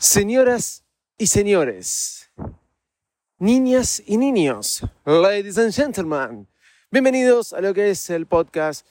Señoras 0.00 0.84
y 1.16 1.26
señores, 1.26 2.30
niñas 3.36 4.00
y 4.06 4.16
niños, 4.16 4.82
ladies 5.04 5.58
and 5.58 5.72
gentlemen, 5.72 6.46
bienvenidos 6.88 7.52
a 7.52 7.60
lo 7.60 7.74
que 7.74 7.90
es 7.90 8.08
el 8.10 8.26
podcast 8.26 8.86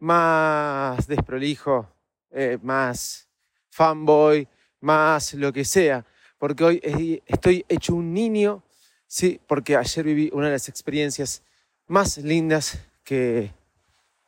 más 0.00 1.06
desprolijo, 1.06 1.88
eh, 2.32 2.58
más 2.60 3.28
fanboy, 3.70 4.48
más 4.80 5.32
lo 5.34 5.52
que 5.52 5.64
sea, 5.64 6.04
porque 6.38 6.64
hoy 6.64 7.22
estoy 7.24 7.64
hecho 7.68 7.94
un 7.94 8.12
niño, 8.12 8.64
sí, 9.06 9.40
porque 9.46 9.76
ayer 9.76 10.04
viví 10.04 10.28
una 10.32 10.46
de 10.46 10.54
las 10.54 10.68
experiencias 10.68 11.44
más 11.86 12.18
lindas 12.18 12.80
que, 13.04 13.52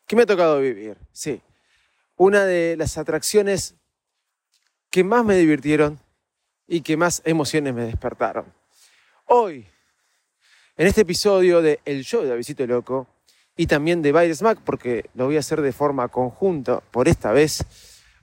que 0.06 0.14
me 0.14 0.22
ha 0.22 0.26
tocado 0.26 0.60
vivir, 0.60 0.96
sí. 1.10 1.42
Una 2.14 2.44
de 2.44 2.76
las 2.76 2.98
atracciones 2.98 3.74
que 4.90 5.02
más 5.02 5.24
me 5.24 5.34
divirtieron 5.34 6.03
y 6.66 6.80
que 6.80 6.96
más 6.96 7.22
emociones 7.24 7.74
me 7.74 7.82
despertaron. 7.82 8.46
Hoy, 9.26 9.66
en 10.76 10.86
este 10.86 11.02
episodio 11.02 11.62
de 11.62 11.80
El 11.84 12.04
Show 12.04 12.24
de 12.24 12.32
Avisito 12.32 12.66
Loco 12.66 13.06
y 13.56 13.66
también 13.66 14.02
de 14.02 14.12
Virus 14.12 14.42
Mac, 14.42 14.58
porque 14.64 15.08
lo 15.14 15.26
voy 15.26 15.36
a 15.36 15.40
hacer 15.40 15.60
de 15.60 15.72
forma 15.72 16.08
conjunta 16.08 16.80
por 16.80 17.08
esta 17.08 17.32
vez, 17.32 17.64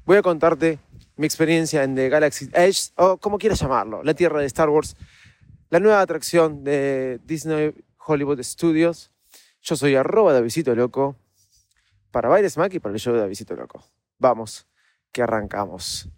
voy 0.06 0.18
a 0.18 0.22
contarte 0.22 0.80
mi 1.16 1.26
experiencia 1.26 1.84
en 1.84 1.96
The 1.96 2.10
Galaxy 2.10 2.50
Edge, 2.54 2.92
o 2.96 3.18
como 3.18 3.38
quieras 3.38 3.60
llamarlo, 3.60 4.04
la 4.04 4.14
tierra 4.14 4.40
de 4.40 4.48
Star 4.48 4.70
Wars, 4.70 4.96
la 5.70 5.80
nueva 5.80 6.02
atracción 6.02 6.64
de 6.64 7.20
Disney 7.26 7.74
Hollywood 8.06 8.42
Studios. 8.42 9.12
Yo 9.62 9.76
soy 9.76 9.96
arroba 9.96 10.34
de 10.34 10.40
Avisito 10.40 10.76
Loco 10.76 11.16
para 12.12 12.34
Virus 12.36 12.58
Mac 12.58 12.74
y 12.74 12.80
para 12.80 12.94
el 12.94 13.00
show 13.00 13.16
de 13.16 13.24
Avisito 13.24 13.56
Loco. 13.56 13.84
Vamos, 14.18 14.68
que 15.12 15.22
arrancamos. 15.22 16.10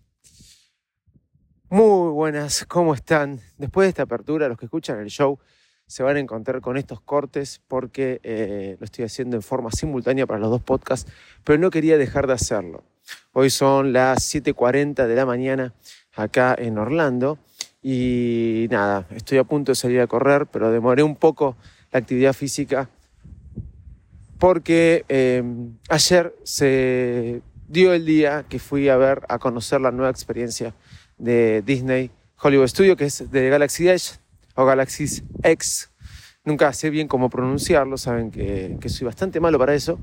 Muy 1.73 2.11
buenas, 2.11 2.65
¿cómo 2.67 2.93
están? 2.93 3.39
Después 3.57 3.87
de 3.87 3.89
esta 3.89 4.03
apertura, 4.03 4.47
los 4.47 4.59
que 4.59 4.65
escuchan 4.65 4.99
el 4.99 5.07
show 5.07 5.39
se 5.87 6.03
van 6.03 6.17
a 6.17 6.19
encontrar 6.19 6.61
con 6.61 6.77
estos 6.77 7.01
cortes 7.01 7.61
porque 7.67 8.21
eh, 8.21 8.77
lo 8.79 8.85
estoy 8.85 9.05
haciendo 9.05 9.37
en 9.37 9.41
forma 9.41 9.71
simultánea 9.71 10.27
para 10.27 10.39
los 10.39 10.51
dos 10.51 10.61
podcasts, 10.61 11.11
pero 11.43 11.57
no 11.57 11.71
quería 11.71 11.97
dejar 11.97 12.27
de 12.27 12.33
hacerlo. 12.33 12.83
Hoy 13.31 13.49
son 13.49 13.91
las 13.91 14.19
7.40 14.19 15.07
de 15.07 15.15
la 15.15 15.25
mañana 15.25 15.73
acá 16.13 16.55
en 16.55 16.77
Orlando 16.77 17.39
y 17.81 18.67
nada, 18.69 19.07
estoy 19.09 19.39
a 19.39 19.43
punto 19.43 19.71
de 19.71 19.75
salir 19.75 19.99
a 19.99 20.05
correr, 20.05 20.45
pero 20.45 20.69
demoré 20.69 21.01
un 21.01 21.15
poco 21.15 21.57
la 21.91 21.97
actividad 21.97 22.33
física 22.33 22.87
porque 24.37 25.05
eh, 25.09 25.41
ayer 25.89 26.35
se 26.43 27.41
dio 27.67 27.93
el 27.93 28.05
día 28.05 28.45
que 28.47 28.59
fui 28.59 28.89
a 28.89 28.97
ver, 28.97 29.23
a 29.27 29.39
conocer 29.39 29.81
la 29.81 29.89
nueva 29.89 30.11
experiencia 30.11 30.75
de 31.23 31.61
Disney 31.61 32.11
Hollywood 32.41 32.67
Studio, 32.67 32.97
que 32.97 33.05
es 33.05 33.31
de 33.31 33.49
Galaxy 33.49 33.87
Edge 33.87 34.19
o 34.55 34.65
Galaxy 34.65 35.05
X. 35.41 35.89
Nunca 36.43 36.73
sé 36.73 36.89
bien 36.89 37.07
cómo 37.07 37.29
pronunciarlo, 37.29 37.97
saben 37.97 38.29
que, 38.29 38.77
soy 38.89 39.05
bastante 39.05 39.39
malo 39.39 39.57
para 39.57 39.73
eso. 39.73 39.97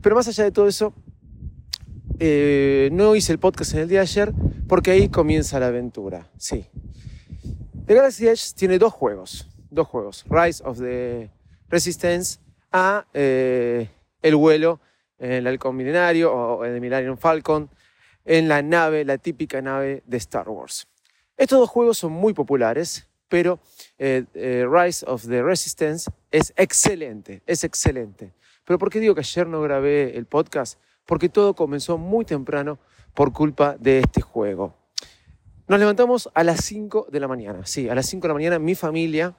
Pero 0.00 0.14
más 0.14 0.28
allá 0.28 0.44
de 0.44 0.52
todo 0.52 0.68
eso, 0.68 0.94
eh, 2.20 2.88
no 2.92 3.16
hice 3.16 3.32
el 3.32 3.38
podcast 3.40 3.74
en 3.74 3.80
el 3.80 3.88
día 3.88 3.98
de 3.98 4.02
ayer 4.02 4.32
porque 4.68 4.92
ahí 4.92 5.08
comienza 5.08 5.58
la 5.58 5.66
aventura. 5.66 6.28
Sí. 6.38 6.64
The 7.86 7.94
Galaxy 7.94 8.28
Edge 8.28 8.54
tiene 8.54 8.78
dos 8.78 8.92
juegos. 8.92 9.48
Dos 9.70 9.88
juegos. 9.88 10.24
Rise 10.30 10.62
of 10.64 10.78
the 10.78 11.30
Resistance 11.68 12.38
a 12.70 13.06
eh, 13.12 13.88
el 14.22 14.36
vuelo 14.36 14.80
en 15.18 15.32
el 15.32 15.46
halcón 15.48 15.76
milenario 15.76 16.32
o 16.32 16.64
el 16.64 16.80
Millennium 16.80 17.16
Falcon 17.16 17.68
en 18.24 18.48
la 18.48 18.62
nave, 18.62 19.04
la 19.04 19.18
típica 19.18 19.60
nave 19.62 20.02
de 20.06 20.16
Star 20.16 20.48
Wars. 20.48 20.86
Estos 21.36 21.58
dos 21.58 21.70
juegos 21.70 21.98
son 21.98 22.12
muy 22.12 22.34
populares, 22.34 23.08
pero 23.28 23.60
eh, 23.98 24.24
eh, 24.34 24.66
Rise 24.70 25.04
of 25.06 25.26
the 25.26 25.42
Resistance 25.42 26.10
es 26.30 26.52
excelente, 26.56 27.42
es 27.46 27.64
excelente. 27.64 28.34
Pero 28.64 28.78
¿por 28.78 28.90
qué 28.90 29.00
digo 29.00 29.14
que 29.14 29.20
ayer 29.20 29.46
no 29.46 29.62
grabé 29.62 30.16
el 30.16 30.26
podcast? 30.26 30.78
Porque 31.06 31.28
todo 31.28 31.54
comenzó 31.54 31.96
muy 31.96 32.24
temprano 32.24 32.78
por 33.14 33.32
culpa 33.32 33.76
de 33.78 34.00
este 34.00 34.20
juego. 34.20 34.74
Nos 35.66 35.78
levantamos 35.78 36.28
a 36.34 36.44
las 36.44 36.64
5 36.64 37.06
de 37.10 37.20
la 37.20 37.28
mañana. 37.28 37.64
Sí, 37.64 37.88
a 37.88 37.94
las 37.94 38.06
5 38.06 38.22
de 38.22 38.28
la 38.28 38.34
mañana 38.34 38.58
mi 38.58 38.74
familia, 38.74 39.34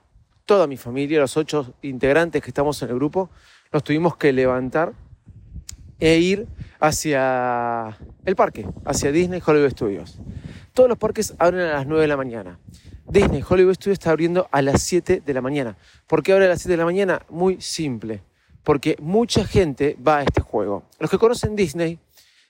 toda 0.45 0.67
mi 0.67 0.77
familia, 0.77 1.19
los 1.19 1.37
ocho 1.37 1.73
integrantes 1.81 2.41
que 2.41 2.49
estamos 2.49 2.81
en 2.81 2.89
el 2.89 2.95
grupo, 2.95 3.29
nos 3.71 3.83
tuvimos 3.83 4.17
que 4.17 4.33
levantar 4.33 4.93
e 6.01 6.17
ir 6.17 6.47
hacia 6.79 7.97
el 8.25 8.35
parque, 8.35 8.67
hacia 8.83 9.11
Disney 9.11 9.41
Hollywood 9.45 9.69
Studios. 9.69 10.19
Todos 10.73 10.89
los 10.89 10.97
parques 10.97 11.33
abren 11.37 11.61
a 11.61 11.73
las 11.73 11.87
9 11.87 12.01
de 12.01 12.07
la 12.07 12.17
mañana. 12.17 12.59
Disney 13.07 13.43
Hollywood 13.47 13.75
Studios 13.75 13.99
está 13.99 14.09
abriendo 14.09 14.47
a 14.51 14.61
las 14.61 14.81
7 14.81 15.21
de 15.25 15.33
la 15.33 15.41
mañana. 15.41 15.77
¿Por 16.07 16.23
qué 16.23 16.33
abre 16.33 16.45
a 16.45 16.49
las 16.49 16.59
7 16.59 16.71
de 16.71 16.77
la 16.77 16.85
mañana? 16.85 17.21
Muy 17.29 17.61
simple. 17.61 18.23
Porque 18.63 18.95
mucha 18.99 19.45
gente 19.45 19.95
va 20.05 20.17
a 20.17 20.23
este 20.23 20.41
juego. 20.41 20.83
Los 20.99 21.09
que 21.09 21.17
conocen 21.17 21.55
Disney 21.55 21.99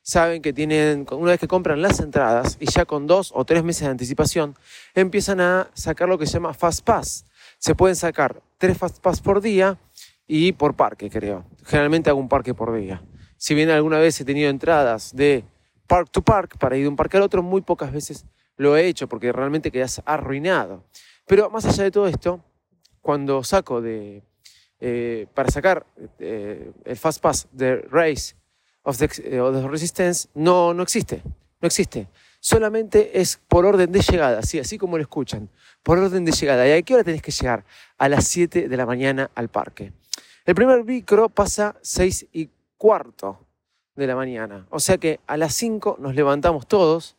saben 0.01 0.41
que 0.41 0.53
tienen, 0.53 1.05
una 1.11 1.31
vez 1.31 1.39
que 1.39 1.47
compran 1.47 1.81
las 1.81 1.99
entradas 1.99 2.57
y 2.59 2.71
ya 2.71 2.85
con 2.85 3.05
dos 3.05 3.31
o 3.35 3.43
tres 3.43 3.63
meses 3.63 3.83
de 3.83 3.89
anticipación, 3.89 4.55
empiezan 4.95 5.41
a 5.41 5.69
sacar 5.73 6.07
lo 6.07 6.17
que 6.17 6.25
se 6.25 6.33
llama 6.33 6.53
Fast 6.53 6.85
Pass. 6.85 7.25
Se 7.57 7.75
pueden 7.75 7.95
sacar 7.95 8.41
tres 8.57 8.77
Fast 8.77 8.99
Pass 8.99 9.19
por 9.19 9.41
día 9.41 9.77
y 10.27 10.53
por 10.53 10.75
parque, 10.75 11.09
creo. 11.09 11.43
Generalmente 11.65 12.09
hago 12.09 12.19
un 12.19 12.29
parque 12.29 12.53
por 12.53 12.73
día. 12.73 13.01
Si 13.41 13.55
bien 13.55 13.71
alguna 13.71 13.97
vez 13.97 14.21
he 14.21 14.23
tenido 14.23 14.51
entradas 14.51 15.15
de 15.15 15.43
park 15.87 16.09
to 16.11 16.21
park 16.21 16.59
para 16.59 16.77
ir 16.77 16.83
de 16.83 16.89
un 16.89 16.95
parque 16.95 17.17
al 17.17 17.23
otro, 17.23 17.41
muy 17.41 17.61
pocas 17.61 17.91
veces 17.91 18.23
lo 18.55 18.77
he 18.77 18.85
hecho 18.85 19.09
porque 19.09 19.31
realmente 19.31 19.71
quedas 19.71 19.99
arruinado. 20.05 20.83
Pero 21.25 21.49
más 21.49 21.65
allá 21.65 21.85
de 21.85 21.89
todo 21.89 22.05
esto, 22.05 22.45
cuando 23.01 23.43
saco 23.43 23.81
de, 23.81 24.21
eh, 24.79 25.25
para 25.33 25.49
sacar 25.49 25.87
eh, 26.19 26.71
el 26.85 26.97
Fast 26.97 27.19
Pass 27.19 27.47
de 27.51 27.77
Race 27.89 28.35
of 28.83 28.99
the, 28.99 29.09
eh, 29.23 29.67
Resistance, 29.67 30.29
no, 30.35 30.75
no 30.75 30.83
existe, 30.83 31.23
no 31.61 31.65
existe. 31.65 32.09
Solamente 32.39 33.19
es 33.19 33.41
por 33.47 33.65
orden 33.65 33.91
de 33.91 34.01
llegada, 34.01 34.37
así, 34.37 34.59
así 34.59 34.77
como 34.77 34.97
lo 34.97 35.01
escuchan, 35.01 35.49
por 35.81 35.97
orden 35.97 36.25
de 36.25 36.31
llegada. 36.31 36.67
¿Y 36.67 36.73
a 36.73 36.81
qué 36.83 36.93
hora 36.93 37.03
tenés 37.03 37.23
que 37.23 37.31
llegar? 37.31 37.65
A 37.97 38.07
las 38.07 38.27
7 38.27 38.69
de 38.69 38.77
la 38.77 38.85
mañana 38.85 39.31
al 39.33 39.49
parque. 39.49 39.93
El 40.45 40.53
primer 40.53 40.83
micro 40.83 41.27
pasa 41.27 41.75
6 41.81 42.27
y 42.33 42.51
cuarto 42.81 43.37
de 43.95 44.07
la 44.07 44.15
mañana. 44.15 44.65
O 44.71 44.79
sea 44.79 44.97
que 44.97 45.19
a 45.27 45.37
las 45.37 45.53
5 45.53 45.97
nos 45.99 46.15
levantamos 46.15 46.65
todos. 46.65 47.15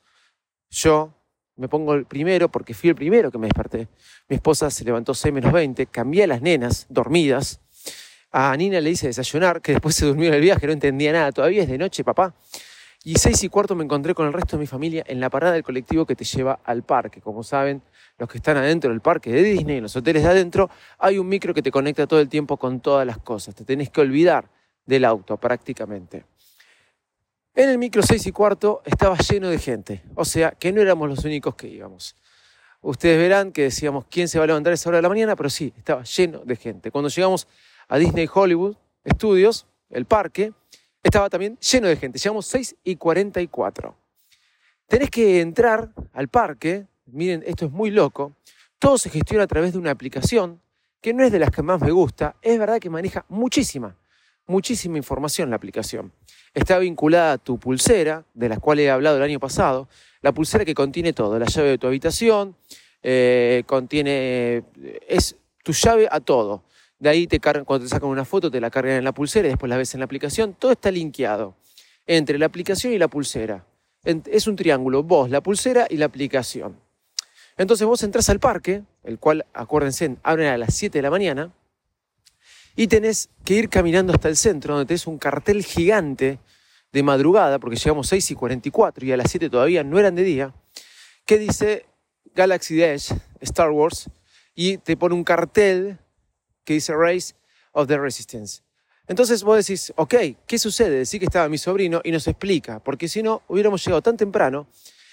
Yo 0.70 1.14
me 1.54 1.68
pongo 1.68 1.94
el 1.94 2.04
primero 2.04 2.48
porque 2.48 2.74
fui 2.74 2.90
el 2.90 2.96
primero 2.96 3.30
que 3.30 3.38
me 3.38 3.46
desperté. 3.46 3.86
Mi 4.28 4.34
esposa 4.34 4.72
se 4.72 4.82
levantó 4.82 5.14
6 5.14 5.32
menos 5.32 5.52
20, 5.52 5.86
cambié 5.86 6.24
a 6.24 6.26
las 6.26 6.42
nenas 6.42 6.86
dormidas. 6.88 7.60
A 8.32 8.56
Nina 8.56 8.80
le 8.80 8.90
hice 8.90 9.06
desayunar, 9.06 9.62
que 9.62 9.70
después 9.70 9.94
se 9.94 10.04
durmió 10.04 10.30
en 10.30 10.34
el 10.34 10.40
viaje, 10.40 10.66
no 10.66 10.72
entendía 10.72 11.12
nada. 11.12 11.30
Todavía 11.30 11.62
es 11.62 11.68
de 11.68 11.78
noche, 11.78 12.02
papá. 12.02 12.34
Y 13.04 13.14
seis 13.14 13.44
y 13.44 13.48
cuarto 13.48 13.76
me 13.76 13.84
encontré 13.84 14.16
con 14.16 14.26
el 14.26 14.32
resto 14.32 14.56
de 14.56 14.62
mi 14.62 14.66
familia 14.66 15.04
en 15.06 15.20
la 15.20 15.30
parada 15.30 15.52
del 15.52 15.62
colectivo 15.62 16.06
que 16.06 16.16
te 16.16 16.24
lleva 16.24 16.58
al 16.64 16.82
parque. 16.82 17.20
Como 17.20 17.44
saben, 17.44 17.82
los 18.18 18.28
que 18.28 18.38
están 18.38 18.56
adentro 18.56 18.90
del 18.90 19.00
parque 19.00 19.30
de 19.30 19.44
Disney, 19.44 19.76
en 19.76 19.84
los 19.84 19.94
hoteles 19.94 20.24
de 20.24 20.28
adentro, 20.28 20.70
hay 20.98 21.18
un 21.18 21.28
micro 21.28 21.54
que 21.54 21.62
te 21.62 21.70
conecta 21.70 22.08
todo 22.08 22.18
el 22.18 22.28
tiempo 22.28 22.56
con 22.56 22.80
todas 22.80 23.06
las 23.06 23.18
cosas. 23.18 23.54
Te 23.54 23.64
tenés 23.64 23.90
que 23.90 24.00
olvidar 24.00 24.50
del 24.86 25.04
auto 25.04 25.36
prácticamente. 25.36 26.24
En 27.54 27.68
el 27.68 27.78
micro 27.78 28.02
6 28.02 28.26
y 28.26 28.32
cuarto 28.32 28.82
estaba 28.84 29.16
lleno 29.18 29.48
de 29.48 29.58
gente, 29.58 30.02
o 30.14 30.24
sea 30.24 30.52
que 30.52 30.72
no 30.72 30.80
éramos 30.80 31.08
los 31.08 31.24
únicos 31.24 31.54
que 31.54 31.68
íbamos. 31.68 32.16
Ustedes 32.80 33.18
verán 33.18 33.52
que 33.52 33.62
decíamos 33.62 34.06
quién 34.10 34.26
se 34.26 34.38
va 34.38 34.44
a 34.44 34.46
levantar 34.46 34.72
a 34.72 34.74
esa 34.74 34.88
hora 34.88 34.98
de 34.98 35.02
la 35.02 35.08
mañana, 35.08 35.36
pero 35.36 35.50
sí, 35.50 35.72
estaba 35.76 36.02
lleno 36.02 36.40
de 36.44 36.56
gente. 36.56 36.90
Cuando 36.90 37.08
llegamos 37.08 37.46
a 37.88 37.98
Disney 37.98 38.28
Hollywood 38.32 38.76
Studios, 39.06 39.66
el 39.90 40.06
parque, 40.06 40.52
estaba 41.02 41.28
también 41.28 41.58
lleno 41.58 41.88
de 41.88 41.96
gente. 41.96 42.18
Llegamos 42.18 42.46
6 42.46 42.76
y 42.84 42.96
44. 42.96 43.94
Tenés 44.86 45.10
que 45.10 45.40
entrar 45.40 45.90
al 46.12 46.28
parque, 46.28 46.86
miren, 47.06 47.42
esto 47.46 47.66
es 47.66 47.72
muy 47.72 47.90
loco, 47.90 48.32
todo 48.78 48.98
se 48.98 49.10
gestiona 49.10 49.44
a 49.44 49.46
través 49.46 49.72
de 49.72 49.78
una 49.78 49.90
aplicación 49.90 50.60
que 51.00 51.14
no 51.14 51.24
es 51.24 51.32
de 51.32 51.38
las 51.38 51.50
que 51.50 51.62
más 51.62 51.80
me 51.80 51.90
gusta, 51.90 52.36
es 52.42 52.58
verdad 52.58 52.78
que 52.78 52.90
maneja 52.90 53.24
muchísima, 53.28 53.96
muchísima 54.46 54.96
información 54.96 55.50
la 55.50 55.56
aplicación. 55.56 56.12
Está 56.54 56.78
vinculada 56.78 57.32
a 57.32 57.38
tu 57.38 57.58
pulsera, 57.58 58.24
de 58.34 58.48
la 58.48 58.58
cual 58.58 58.80
he 58.80 58.90
hablado 58.90 59.16
el 59.16 59.22
año 59.22 59.40
pasado, 59.40 59.88
la 60.20 60.32
pulsera 60.32 60.64
que 60.64 60.74
contiene 60.74 61.12
todo, 61.12 61.38
la 61.38 61.46
llave 61.46 61.70
de 61.70 61.78
tu 61.78 61.86
habitación, 61.86 62.56
eh, 63.02 63.62
contiene, 63.66 64.64
es 65.08 65.36
tu 65.64 65.72
llave 65.72 66.08
a 66.10 66.20
todo. 66.20 66.64
De 66.98 67.08
ahí 67.08 67.26
te 67.26 67.40
cargan, 67.40 67.64
cuando 67.64 67.86
te 67.86 67.90
sacan 67.90 68.08
una 68.08 68.24
foto, 68.24 68.50
te 68.50 68.60
la 68.60 68.70
cargan 68.70 68.96
en 68.96 69.04
la 69.04 69.12
pulsera 69.12 69.48
y 69.48 69.50
después 69.50 69.68
la 69.68 69.76
ves 69.76 69.94
en 69.94 70.00
la 70.00 70.04
aplicación. 70.04 70.54
Todo 70.54 70.72
está 70.72 70.90
linkeado 70.90 71.56
entre 72.06 72.38
la 72.38 72.46
aplicación 72.46 72.92
y 72.92 72.98
la 72.98 73.08
pulsera. 73.08 73.64
Es 74.04 74.46
un 74.46 74.56
triángulo, 74.56 75.02
vos, 75.02 75.30
la 75.30 75.40
pulsera 75.40 75.86
y 75.88 75.96
la 75.96 76.06
aplicación. 76.06 76.76
Entonces 77.56 77.86
vos 77.86 78.02
entras 78.02 78.28
al 78.30 78.40
parque, 78.40 78.82
el 79.04 79.18
cual, 79.18 79.46
acuérdense, 79.52 80.16
abren 80.22 80.48
a 80.48 80.58
las 80.58 80.74
7 80.74 80.98
de 80.98 81.02
la 81.02 81.10
mañana, 81.10 81.52
y 82.76 82.86
tenés 82.86 83.28
que 83.44 83.54
ir 83.54 83.68
caminando 83.68 84.12
hasta 84.12 84.28
el 84.28 84.36
centro, 84.36 84.74
donde 84.74 84.86
tenés 84.86 85.06
un 85.06 85.18
cartel 85.18 85.64
gigante 85.64 86.38
de 86.92 87.02
madrugada, 87.02 87.58
porque 87.58 87.76
llegamos 87.76 88.08
6 88.08 88.30
y 88.30 88.34
44 88.34 89.06
y 89.06 89.12
a 89.12 89.16
las 89.16 89.30
7 89.30 89.50
todavía 89.50 89.82
no 89.82 89.98
eran 89.98 90.14
de 90.14 90.22
día, 90.22 90.54
que 91.24 91.38
dice 91.38 91.86
Galaxy 92.34 92.82
Edge, 92.82 93.14
Star 93.40 93.70
Wars, 93.70 94.10
y 94.54 94.78
te 94.78 94.96
pone 94.96 95.14
un 95.14 95.24
cartel 95.24 95.98
que 96.64 96.74
dice 96.74 96.94
Race 96.94 97.34
of 97.72 97.88
the 97.88 97.98
Resistance. 97.98 98.62
Entonces 99.08 99.42
vos 99.42 99.56
decís, 99.56 99.92
ok, 99.96 100.14
¿qué 100.46 100.58
sucede? 100.58 100.98
Decís 100.98 101.18
que 101.18 101.24
estaba 101.24 101.48
mi 101.48 101.58
sobrino 101.58 102.00
y 102.04 102.12
nos 102.12 102.26
explica, 102.28 102.78
porque 102.80 103.08
si 103.08 103.22
no, 103.22 103.42
hubiéramos 103.48 103.84
llegado 103.84 104.02
tan 104.02 104.16
temprano 104.16 104.66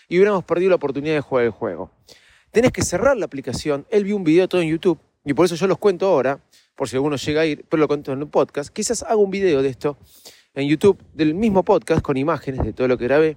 y 0.08 0.18
hubiéramos 0.18 0.44
perdido 0.44 0.70
la 0.70 0.76
oportunidad 0.76 1.16
de 1.16 1.22
jugar 1.22 1.46
el 1.46 1.52
juego. 1.52 1.92
Tenés 2.52 2.72
que 2.72 2.82
cerrar 2.82 3.18
la 3.18 3.26
aplicación, 3.26 3.86
él 3.90 4.04
vio 4.04 4.16
un 4.16 4.24
video 4.24 4.48
todo 4.48 4.62
en 4.62 4.70
YouTube, 4.70 5.00
y 5.26 5.34
por 5.34 5.46
eso 5.46 5.56
yo 5.56 5.68
los 5.68 5.78
cuento 5.78 6.08
ahora, 6.08 6.40
por 6.80 6.88
si 6.88 6.96
alguno 6.96 7.18
llega 7.18 7.42
a 7.42 7.46
ir, 7.46 7.66
pero 7.68 7.81
lo 7.81 7.90
cuento 7.90 8.14
en 8.14 8.24
un 8.24 8.30
podcast. 8.30 8.70
Quizás 8.70 9.04
haga 9.04 9.18
un 9.18 9.30
video 9.30 9.62
de 9.62 9.68
esto 9.68 9.98
en 10.54 10.66
YouTube, 10.66 10.98
del 11.14 11.34
mismo 11.34 11.66
podcast, 11.66 12.02
con 12.02 12.16
imágenes 12.16 12.64
de 12.64 12.72
todo 12.72 12.88
lo 12.88 12.98
que 12.98 13.04
grabé, 13.04 13.36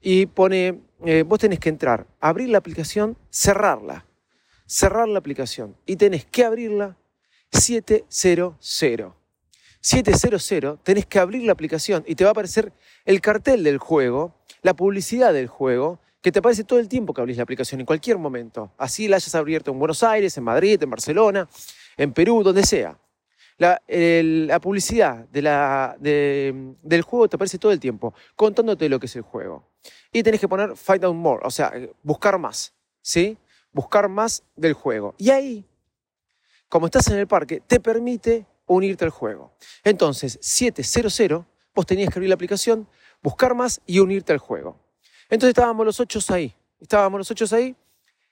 y 0.00 0.26
pone, 0.26 0.82
eh, 1.04 1.24
vos 1.26 1.40
tenés 1.40 1.58
que 1.58 1.70
entrar, 1.70 2.06
abrir 2.20 2.50
la 2.50 2.58
aplicación, 2.58 3.18
cerrarla, 3.30 4.06
cerrar 4.64 5.08
la 5.08 5.18
aplicación, 5.18 5.74
y 5.86 5.96
tenés 5.96 6.24
que 6.24 6.44
abrirla 6.44 6.96
700. 7.50 8.54
700, 9.80 10.78
tenés 10.84 11.06
que 11.06 11.18
abrir 11.18 11.42
la 11.42 11.52
aplicación 11.54 12.04
y 12.06 12.14
te 12.14 12.22
va 12.22 12.30
a 12.30 12.32
aparecer 12.32 12.72
el 13.06 13.20
cartel 13.20 13.64
del 13.64 13.78
juego, 13.78 14.36
la 14.62 14.74
publicidad 14.74 15.32
del 15.32 15.48
juego, 15.48 15.98
que 16.22 16.30
te 16.30 16.38
aparece 16.38 16.62
todo 16.62 16.78
el 16.78 16.88
tiempo 16.88 17.12
que 17.12 17.22
abrís 17.22 17.38
la 17.38 17.42
aplicación, 17.42 17.80
en 17.80 17.86
cualquier 17.86 18.18
momento. 18.18 18.70
Así 18.78 19.08
la 19.08 19.16
hayas 19.16 19.34
abierto 19.34 19.72
en 19.72 19.80
Buenos 19.80 20.04
Aires, 20.04 20.36
en 20.36 20.44
Madrid, 20.44 20.80
en 20.80 20.90
Barcelona, 20.90 21.48
en 21.98 22.12
Perú, 22.12 22.42
donde 22.42 22.64
sea. 22.64 22.98
La, 23.58 23.82
publicidad 24.62 25.26
del 25.28 27.02
juego 27.02 27.28
te 27.28 27.36
aparece 27.36 27.58
todo 27.58 27.72
el 27.72 27.80
tiempo, 27.80 28.14
contándote 28.36 28.88
lo 28.88 28.98
que 28.98 29.06
es 29.06 29.16
el 29.16 29.22
juego. 29.22 29.68
Y 30.12 30.22
tenés 30.22 30.40
que 30.40 30.48
poner 30.48 30.76
Find 30.76 31.04
Out 31.04 31.16
More, 31.16 31.42
o 31.44 31.50
sea, 31.50 31.72
buscar 32.02 32.38
más, 32.38 32.72
¿sí? 33.02 33.36
Buscar 33.72 34.08
más 34.08 34.44
del 34.56 34.72
juego. 34.72 35.14
Y 35.18 35.30
ahí, 35.30 35.64
como 36.68 36.86
estás 36.86 37.08
en 37.08 37.18
el 37.18 37.26
parque, 37.26 37.60
te 37.66 37.80
permite 37.80 38.46
unirte 38.66 39.04
al 39.04 39.10
juego. 39.10 39.52
Entonces, 39.82 40.38
700, 40.40 41.44
vos 41.74 41.86
tenías 41.86 42.10
que 42.10 42.18
abrir 42.18 42.28
la 42.28 42.36
aplicación, 42.36 42.88
buscar 43.22 43.54
más 43.54 43.80
y 43.86 43.98
unirte 43.98 44.32
al 44.32 44.38
juego. 44.38 44.78
Entonces 45.28 45.50
estábamos 45.50 45.84
los 45.84 46.00
ocho 46.00 46.20
ahí, 46.32 46.54
estábamos 46.80 47.18
los 47.18 47.30
ocho 47.30 47.44
ahí 47.54 47.74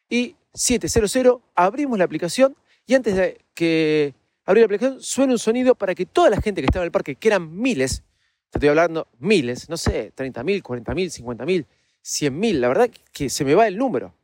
y 0.09 0.37
700 0.55 1.43
abrimos 1.55 1.99
la 1.99 2.05
aplicación 2.05 2.57
y 2.87 2.95
antes 2.95 3.17
de 3.17 3.45
que 3.55 4.15
abrir 4.45 4.63
la 4.63 4.67
aplicación 4.67 5.01
suena 5.01 5.33
un 5.33 5.39
sonido 5.39 5.75
para 5.75 5.95
que 5.95 6.07
toda 6.07 6.31
la 6.31 6.41
gente 6.41 6.61
que 6.61 6.67
estaba 6.67 6.85
en 6.85 6.89
el 6.89 6.93
parque, 6.93 7.17
que 7.17 7.29
eran 7.29 7.55
miles, 7.57 8.03
te 8.51 8.59
estoy 8.59 8.69
hablando 8.69 9.09
miles, 9.19 9.69
no 9.69 9.77
sé, 9.77 10.13
30.000, 10.15 10.63
40.000, 10.63 11.25
50.000, 11.25 11.67
100.000, 12.05 12.53
la 12.61 12.69
verdad 12.69 12.91
que 13.13 13.29
se 13.29 13.45
me 13.45 13.55
va 13.55 13.67
el 13.67 13.77
número. 13.77 14.15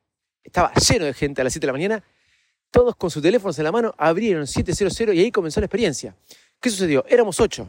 Estaba 0.44 0.72
lleno 0.74 1.04
de 1.04 1.14
gente 1.14 1.40
a 1.40 1.44
las 1.44 1.52
7 1.52 1.66
de 1.66 1.66
la 1.66 1.72
mañana 1.72 2.04
todos 2.72 2.96
con 2.96 3.10
sus 3.10 3.22
teléfonos 3.22 3.56
en 3.58 3.64
la 3.64 3.70
mano 3.70 3.94
abrieron 3.98 4.46
700 4.46 4.98
y 5.14 5.20
ahí 5.20 5.30
comenzó 5.30 5.60
la 5.60 5.66
experiencia. 5.66 6.16
¿Qué 6.58 6.70
sucedió? 6.70 7.04
Éramos 7.06 7.38
ocho. 7.38 7.68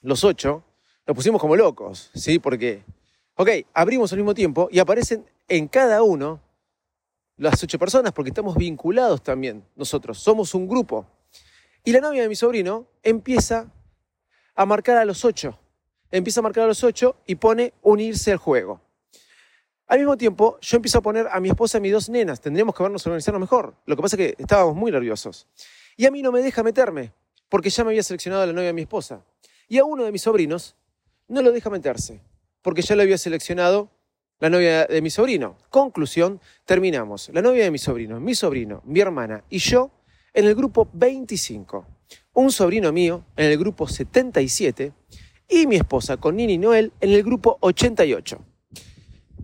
Los 0.00 0.24
ocho 0.24 0.64
nos 1.06 1.14
pusimos 1.14 1.40
como 1.40 1.54
locos, 1.54 2.10
¿sí? 2.14 2.38
Porque, 2.38 2.82
ok, 3.34 3.50
abrimos 3.74 4.10
al 4.12 4.18
mismo 4.18 4.32
tiempo 4.34 4.68
y 4.72 4.78
aparecen 4.78 5.26
en 5.48 5.68
cada 5.68 6.02
uno 6.02 6.40
las 7.36 7.62
ocho 7.62 7.78
personas 7.78 8.12
porque 8.12 8.30
estamos 8.30 8.56
vinculados 8.56 9.22
también 9.22 9.64
nosotros, 9.76 10.18
somos 10.18 10.54
un 10.54 10.66
grupo. 10.66 11.06
Y 11.84 11.92
la 11.92 12.00
novia 12.00 12.22
de 12.22 12.28
mi 12.28 12.36
sobrino 12.36 12.86
empieza 13.02 13.70
a 14.54 14.66
marcar 14.66 14.96
a 14.96 15.04
los 15.04 15.24
ocho. 15.24 15.58
Empieza 16.10 16.40
a 16.40 16.42
marcar 16.42 16.64
a 16.64 16.66
los 16.66 16.82
ocho 16.82 17.16
y 17.26 17.36
pone 17.36 17.74
unirse 17.82 18.32
al 18.32 18.38
juego. 18.38 18.80
Al 19.86 19.98
mismo 19.98 20.16
tiempo, 20.16 20.58
yo 20.60 20.76
empiezo 20.76 20.98
a 20.98 21.02
poner 21.02 21.28
a 21.30 21.38
mi 21.38 21.48
esposa 21.48 21.76
y 21.76 21.78
a 21.78 21.82
mis 21.82 21.92
dos 21.92 22.08
nenas. 22.08 22.40
Tendríamos 22.40 22.74
que 22.74 22.82
vernos 22.82 23.06
organizarnos 23.06 23.40
mejor. 23.40 23.76
Lo 23.86 23.94
que 23.94 24.02
pasa 24.02 24.16
es 24.16 24.18
que 24.18 24.42
estábamos 24.42 24.74
muy 24.74 24.90
nerviosos. 24.90 25.46
Y 25.96 26.06
a 26.06 26.10
mí 26.10 26.22
no 26.22 26.32
me 26.32 26.42
deja 26.42 26.64
meterme, 26.64 27.12
porque 27.48 27.70
ya 27.70 27.84
me 27.84 27.90
había 27.90 28.02
seleccionado 28.02 28.42
a 28.42 28.46
la 28.46 28.52
novia 28.52 28.68
de 28.68 28.72
mi 28.72 28.82
esposa. 28.82 29.24
Y 29.68 29.78
a 29.78 29.84
uno 29.84 30.04
de 30.04 30.10
mis 30.10 30.22
sobrinos 30.22 30.74
no 31.28 31.40
lo 31.40 31.52
deja 31.52 31.70
meterse, 31.70 32.20
porque 32.62 32.82
ya 32.82 32.96
lo 32.96 33.02
había 33.02 33.16
seleccionado 33.16 33.90
la 34.38 34.50
novia 34.50 34.86
de 34.86 35.00
mi 35.00 35.10
sobrino. 35.10 35.56
Conclusión, 35.70 36.40
terminamos. 36.64 37.30
La 37.32 37.42
novia 37.42 37.64
de 37.64 37.70
mi 37.70 37.78
sobrino, 37.78 38.20
mi 38.20 38.34
sobrino, 38.34 38.82
mi 38.84 39.00
hermana 39.00 39.44
y 39.48 39.58
yo 39.58 39.90
en 40.34 40.46
el 40.46 40.54
grupo 40.54 40.88
25. 40.92 41.86
Un 42.34 42.52
sobrino 42.52 42.92
mío 42.92 43.24
en 43.36 43.50
el 43.50 43.58
grupo 43.58 43.88
77 43.88 44.92
y 45.48 45.66
mi 45.66 45.76
esposa 45.76 46.18
con 46.18 46.36
Nini 46.36 46.58
Noel 46.58 46.92
en 47.00 47.10
el 47.10 47.22
grupo 47.22 47.56
88. 47.60 48.38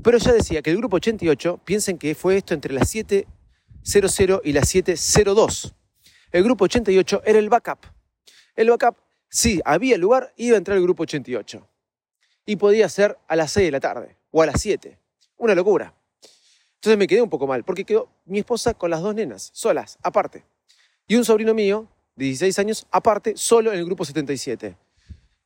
Pero 0.02 0.18
ya 0.18 0.32
decía 0.32 0.62
que 0.62 0.70
el 0.70 0.76
grupo 0.76 0.96
88, 0.96 1.60
piensen 1.64 1.96
que 1.96 2.14
fue 2.14 2.36
esto 2.36 2.54
entre 2.54 2.74
las 2.74 2.92
7.00 2.94 4.40
y 4.44 4.52
las 4.52 4.74
7.02. 4.74 5.72
El 6.32 6.44
grupo 6.44 6.64
88 6.64 7.22
era 7.24 7.38
el 7.38 7.48
backup. 7.48 7.86
El 8.56 8.68
backup, 8.70 8.96
sí, 9.28 9.60
había 9.64 9.96
lugar, 9.96 10.34
iba 10.36 10.56
a 10.56 10.58
entrar 10.58 10.76
el 10.76 10.82
grupo 10.82 11.04
88. 11.04 11.66
Y 12.44 12.56
podía 12.56 12.88
ser 12.88 13.16
a 13.28 13.36
las 13.36 13.52
6 13.52 13.66
de 13.66 13.70
la 13.70 13.80
tarde 13.80 14.21
o 14.32 14.42
a 14.42 14.46
las 14.46 14.60
7. 14.60 14.98
Una 15.36 15.54
locura. 15.54 15.94
Entonces 16.74 16.98
me 16.98 17.06
quedé 17.06 17.22
un 17.22 17.30
poco 17.30 17.46
mal, 17.46 17.62
porque 17.62 17.84
quedó 17.84 18.08
mi 18.24 18.40
esposa 18.40 18.74
con 18.74 18.90
las 18.90 19.00
dos 19.00 19.14
nenas, 19.14 19.50
solas, 19.54 19.98
aparte. 20.02 20.44
Y 21.06 21.14
un 21.14 21.24
sobrino 21.24 21.54
mío, 21.54 21.86
de 22.16 22.24
16 22.24 22.58
años, 22.58 22.86
aparte, 22.90 23.36
solo 23.36 23.72
en 23.72 23.78
el 23.78 23.84
grupo 23.84 24.04
77. 24.04 24.76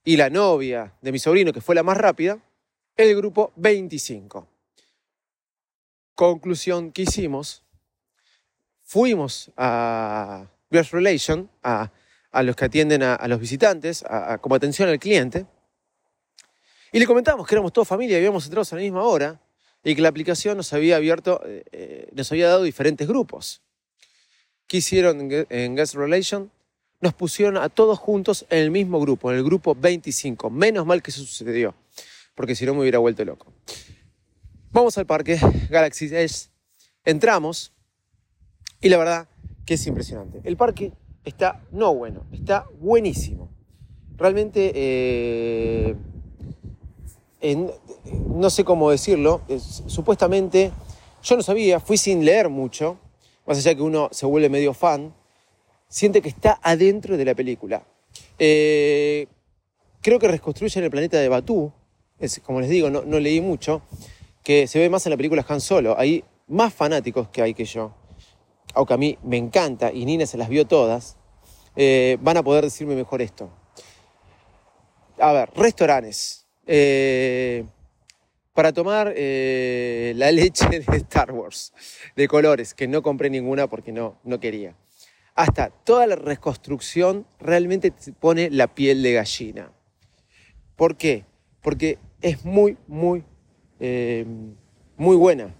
Y 0.04 0.16
la 0.16 0.30
novia 0.30 0.94
de 1.02 1.12
mi 1.12 1.18
sobrino, 1.18 1.52
que 1.52 1.60
fue 1.60 1.74
la 1.74 1.82
más 1.82 1.98
rápida, 1.98 2.38
el 2.96 3.14
grupo 3.16 3.52
25. 3.56 4.48
Conclusión 6.14 6.92
que 6.92 7.02
hicimos, 7.02 7.62
fuimos 8.82 9.52
a 9.56 10.46
Guest 10.70 10.92
Relation, 10.92 11.50
a, 11.62 11.90
los 12.42 12.56
que 12.56 12.64
atienden 12.64 13.02
a, 13.02 13.28
los 13.28 13.40
visitantes, 13.40 14.04
como 14.40 14.54
atención 14.54 14.88
al 14.88 14.98
cliente, 14.98 15.46
y 16.92 16.98
le 16.98 17.06
comentamos 17.06 17.46
que 17.46 17.54
éramos 17.54 17.72
toda 17.72 17.84
familia, 17.84 18.16
habíamos 18.16 18.44
entrado 18.44 18.66
a 18.70 18.74
la 18.74 18.82
misma 18.82 19.02
hora 19.02 19.40
y 19.84 19.94
que 19.94 20.02
la 20.02 20.08
aplicación 20.08 20.56
nos 20.56 20.72
había 20.72 20.96
abierto, 20.96 21.40
eh, 21.44 21.64
eh, 21.72 22.08
nos 22.12 22.30
había 22.32 22.48
dado 22.48 22.62
diferentes 22.62 23.06
grupos. 23.06 23.62
¿Qué 24.66 24.78
hicieron 24.78 25.28
en 25.30 25.76
Guest 25.76 25.94
Relation? 25.94 26.50
Nos 27.00 27.14
pusieron 27.14 27.56
a 27.56 27.68
todos 27.68 27.98
juntos 27.98 28.46
en 28.50 28.58
el 28.58 28.70
mismo 28.70 28.98
grupo, 29.00 29.30
en 29.30 29.38
el 29.38 29.44
grupo 29.44 29.76
25. 29.76 30.50
Menos 30.50 30.86
mal 30.86 31.02
que 31.02 31.10
eso 31.12 31.20
sucedió 31.20 31.74
porque 32.36 32.54
si 32.54 32.64
no 32.66 32.74
me 32.74 32.82
hubiera 32.82 32.98
vuelto 32.98 33.24
loco. 33.24 33.52
Vamos 34.70 34.96
al 34.98 35.06
parque 35.06 35.40
Galaxy 35.70 36.06
Edge, 36.14 36.50
entramos 37.04 37.72
y 38.80 38.88
la 38.90 38.98
verdad 38.98 39.28
que 39.64 39.74
es 39.74 39.86
impresionante. 39.88 40.40
El 40.44 40.56
parque 40.56 40.92
está 41.24 41.64
no 41.72 41.92
bueno, 41.92 42.24
está 42.30 42.66
buenísimo. 42.78 43.50
Realmente, 44.16 44.70
eh, 44.74 45.96
no 47.40 48.50
sé 48.50 48.64
cómo 48.64 48.90
decirlo, 48.90 49.42
supuestamente 49.86 50.72
yo 51.22 51.36
no 51.36 51.42
sabía, 51.42 51.80
fui 51.80 51.96
sin 51.96 52.24
leer 52.24 52.48
mucho, 52.48 52.98
más 53.46 53.58
allá 53.58 53.74
que 53.74 53.82
uno 53.82 54.08
se 54.12 54.26
vuelve 54.26 54.48
medio 54.48 54.74
fan, 54.74 55.14
siente 55.88 56.22
que 56.22 56.28
está 56.28 56.58
adentro 56.62 57.16
de 57.16 57.24
la 57.24 57.34
película. 57.34 57.84
Eh, 58.38 59.26
creo 60.00 60.18
que 60.18 60.28
reconstruyen 60.28 60.84
el 60.84 60.90
planeta 60.90 61.18
de 61.18 61.28
Batú, 61.28 61.72
como 62.44 62.60
les 62.60 62.70
digo, 62.70 62.90
no, 62.90 63.20
leí 63.20 63.40
mucho, 63.40 63.82
que 64.42 64.66
se 64.66 64.78
ve 64.78 64.88
más 64.88 65.04
en 65.06 65.10
la 65.10 65.16
película 65.16 65.44
Han 65.48 65.60
Solo. 65.60 65.98
Hay 65.98 66.24
más 66.46 66.72
fanáticos 66.72 67.28
que 67.28 67.42
hay 67.42 67.54
que 67.54 67.64
yo, 67.64 67.92
aunque 68.74 68.94
a 68.94 68.96
mí 68.96 69.18
me 69.22 69.36
encanta 69.36 69.92
y 69.92 70.04
Nina 70.04 70.26
se 70.26 70.38
las 70.38 70.48
vio 70.48 70.66
todas, 70.66 71.16
eh, 71.74 72.16
van 72.20 72.36
a 72.36 72.42
poder 72.42 72.64
decirme 72.64 72.94
mejor 72.94 73.20
esto. 73.20 73.50
A 75.18 75.32
ver, 75.32 75.50
restaurantes. 75.54 76.45
Eh, 76.66 77.64
para 78.52 78.72
tomar 78.72 79.12
eh, 79.14 80.14
la 80.16 80.32
leche 80.32 80.66
de 80.68 80.96
Star 80.96 81.30
Wars, 81.30 81.72
de 82.16 82.26
colores, 82.26 82.74
que 82.74 82.88
no 82.88 83.02
compré 83.02 83.30
ninguna 83.30 83.66
porque 83.68 83.92
no, 83.92 84.18
no 84.24 84.40
quería. 84.40 84.74
Hasta 85.34 85.68
toda 85.68 86.06
la 86.06 86.16
reconstrucción 86.16 87.26
realmente 87.38 87.90
te 87.90 88.12
pone 88.12 88.50
la 88.50 88.74
piel 88.74 89.02
de 89.02 89.12
gallina. 89.12 89.70
¿Por 90.74 90.96
qué? 90.96 91.24
Porque 91.60 91.98
es 92.22 92.44
muy, 92.44 92.78
muy, 92.86 93.22
eh, 93.78 94.24
muy 94.96 95.16
buena. 95.16 95.54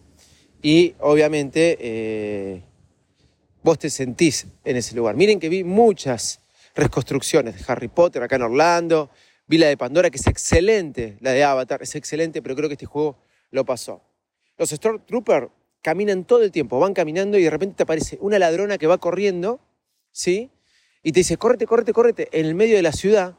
Y 0.63 0.95
obviamente 0.99 2.65
vos 3.63 3.79
te 3.79 3.91
sentís 3.91 4.47
en 4.65 4.77
ese 4.77 4.97
lugar. 4.97 5.17
Miren 5.17 5.39
que 5.39 5.51
vi 5.51 5.63
muchas 5.63 6.41
reconstrucciones 6.75 7.57
de 7.57 7.65
Harry 7.73 7.89
Potter 7.89 8.23
acá 8.23 8.37
en 8.37 8.43
Orlando, 8.43 9.11
vi 9.47 9.59
la 9.59 9.67
de 9.67 9.77
Pandora, 9.77 10.11
que 10.11 10.19
es 10.19 10.27
excelente, 10.27 11.17
la 11.21 11.33
de 11.33 11.45
Avatar, 11.45 11.83
es 11.83 11.95
excelente, 11.95 12.43
pero 12.43 12.55
creo 12.57 12.69
que 12.69 12.75
este 12.75 12.87
juego 12.87 13.19
lo 13.51 13.65
pasó. 13.65 14.03
Los 14.59 14.71
Stormtroopers 14.71 15.49
caminan 15.83 16.25
todo 16.25 16.43
el 16.43 16.51
tiempo, 16.51 16.79
van 16.79 16.95
caminando 16.95 17.39
y 17.39 17.45
de 17.45 17.51
repente 17.51 17.77
te 17.77 17.83
aparece 17.85 18.19
una 18.21 18.39
ladrona 18.39 18.79
que 18.79 18.87
va 18.87 18.99
corriendo, 18.99 19.61
¿sí? 20.13 20.51
Y 21.03 21.13
te 21.13 21.21
dice, 21.21 21.37
córrete, 21.37 21.67
córrete, 21.67 21.93
córrete, 21.93 22.29
en 22.33 22.47
el 22.47 22.55
medio 22.55 22.77
de 22.77 22.83
la 22.83 22.93
ciudad, 22.93 23.37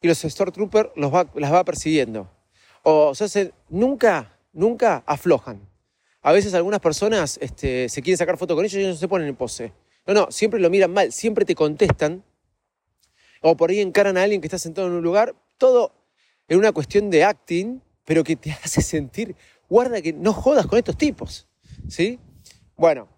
y 0.00 0.08
los 0.08 0.18
Stormtroopers 0.18 0.90
las 0.96 1.52
va 1.52 1.64
persiguiendo 1.64 2.30
o 2.88 3.14
sea, 3.14 3.50
nunca, 3.68 4.38
nunca 4.52 5.02
aflojan. 5.06 5.60
a 6.22 6.32
veces 6.32 6.54
algunas 6.54 6.80
personas 6.80 7.38
este, 7.40 7.88
se 7.88 8.02
quieren 8.02 8.16
sacar 8.16 8.36
foto 8.36 8.54
con 8.54 8.64
ellos 8.64 8.74
y 8.74 8.80
ellos 8.80 8.94
no 8.94 9.00
se 9.00 9.08
ponen 9.08 9.28
en 9.28 9.36
pose. 9.36 9.72
No, 10.06 10.14
no, 10.14 10.30
siempre 10.30 10.60
lo 10.60 10.70
miran 10.70 10.92
mal, 10.92 11.12
siempre 11.12 11.44
te 11.44 11.54
contestan. 11.54 12.22
O 13.40 13.56
por 13.56 13.70
ahí 13.70 13.80
encaran 13.80 14.16
a 14.16 14.22
alguien 14.22 14.40
que 14.40 14.46
está 14.46 14.58
sentado 14.58 14.88
en 14.88 14.94
un 14.94 15.02
lugar. 15.02 15.34
Todo 15.58 15.92
en 16.48 16.58
una 16.58 16.72
cuestión 16.72 17.10
de 17.10 17.24
acting, 17.24 17.80
pero 18.04 18.24
que 18.24 18.36
te 18.36 18.52
hace 18.64 18.82
sentir, 18.82 19.34
guarda 19.68 20.00
que 20.00 20.12
no 20.12 20.32
jodas 20.32 20.66
con 20.66 20.78
estos 20.78 20.96
tipos. 20.96 21.46
¿Sí? 21.88 22.18
Bueno, 22.76 23.08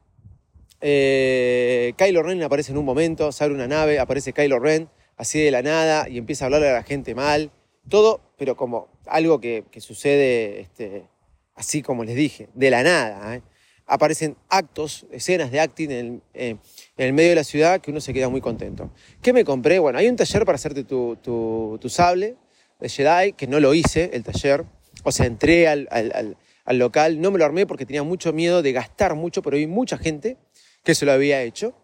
eh, 0.81 1.93
Kylo 1.97 2.23
Ren 2.23 2.43
aparece 2.43 2.73
en 2.73 2.79
un 2.79 2.85
momento, 2.85 3.33
sale 3.33 3.55
una 3.55 3.67
nave, 3.67 3.99
aparece 3.99 4.33
Kylo 4.33 4.59
Ren, 4.59 4.89
así 5.17 5.41
de 5.41 5.51
la 5.51 5.63
nada, 5.63 6.09
y 6.09 6.19
empieza 6.19 6.45
a 6.45 6.47
hablarle 6.47 6.71
a 6.71 6.75
la 6.75 6.83
gente 6.83 7.15
mal. 7.15 7.51
Todo, 7.89 8.21
pero 8.37 8.57
como 8.57 8.89
algo 9.07 9.41
que, 9.41 9.65
sucede, 9.79 10.61
este, 10.61 11.05
así 11.55 11.83
como 11.83 12.05
les 12.05 12.15
dije, 12.15 12.49
de 12.55 12.71
la 12.71 12.83
nada. 12.83 13.37
¿eh? 13.37 13.43
Aparecen 13.88 14.37
actos, 14.50 15.07
escenas 15.11 15.50
de 15.50 15.61
acting 15.61 15.90
en 15.90 16.23
el, 16.35 17.12
medio 17.14 17.30
de 17.30 17.35
la 17.37 17.45
ciudad 17.45 17.80
que 17.80 17.90
uno 17.90 18.00
se 18.00 18.12
queda 18.12 18.28
muy 18.28 18.42
contento. 18.42 18.90
¿Qué 19.23 19.33
me 19.33 19.45
compré? 19.45 19.78
Bueno, 19.78 19.99
hay 19.99 20.09
un 20.09 20.16
taller 20.16 20.45
para 20.45 20.57
hacerte 20.57 20.85
tu, 20.85 21.80
sable 21.88 22.37
de 22.78 22.88
Jedi, 22.88 23.33
que 23.33 23.47
no 23.47 23.59
lo 23.59 23.73
hice, 23.73 24.11
el 24.12 24.23
taller. 24.23 24.66
O 25.04 25.11
sea, 25.11 25.26
entré 25.26 25.66
al, 25.68 26.37
local, 26.71 27.21
no 27.21 27.30
me 27.30 27.38
lo 27.38 27.47
armé 27.47 27.66
porque 27.66 27.87
tenía 27.87 28.02
mucho 28.02 28.33
miedo 28.33 28.62
de 28.62 28.73
gastar 28.73 29.14
mucho, 29.14 29.40
pero 29.42 29.57
hay 29.57 29.66
mucha 29.66 29.97
gente 29.97 30.37
que 30.85 30.95
se 30.95 31.07
lo 31.07 31.12
había 31.12 31.42
hecho. 31.42 31.75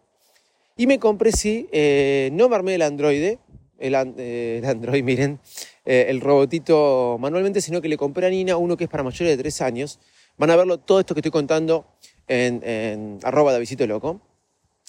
Y 0.77 0.87
me 0.87 0.99
compré, 0.99 1.33
sí, 1.33 1.69
eh, 1.73 2.29
no 2.33 2.49
me 2.51 2.57
armé 2.57 2.75
el 2.75 2.83
androide, 2.83 3.39
el, 3.79 3.95
eh, 4.19 4.63
android, 4.67 5.03
miren, 5.03 5.41
eh, 5.87 6.07
el 6.09 6.21
robotito 6.21 7.17
manualmente, 7.19 7.61
sino 7.61 7.81
que 7.81 7.89
le 7.89 7.97
compré 7.97 8.27
a 8.27 8.31
Nina 8.31 8.57
uno 8.57 8.77
que 8.77 8.85
es 8.85 8.91
para 8.91 9.03
mayores 9.03 9.37
de 9.37 9.43
3 9.43 9.61
años, 9.63 10.01
Van 10.37 10.51
a 10.51 10.57
verlo 10.57 10.79
todo 10.79 11.01
esto 11.01 11.15
que 11.15 11.21
estoy 11.21 11.31
contando 11.31 11.87
en, 12.27 12.61
en 12.65 13.19
arroba 13.23 13.53
de 13.53 13.61
Visito 13.61 13.87
Loco. 13.87 14.21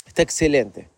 Está 0.06 0.22
excelente. 0.22 0.90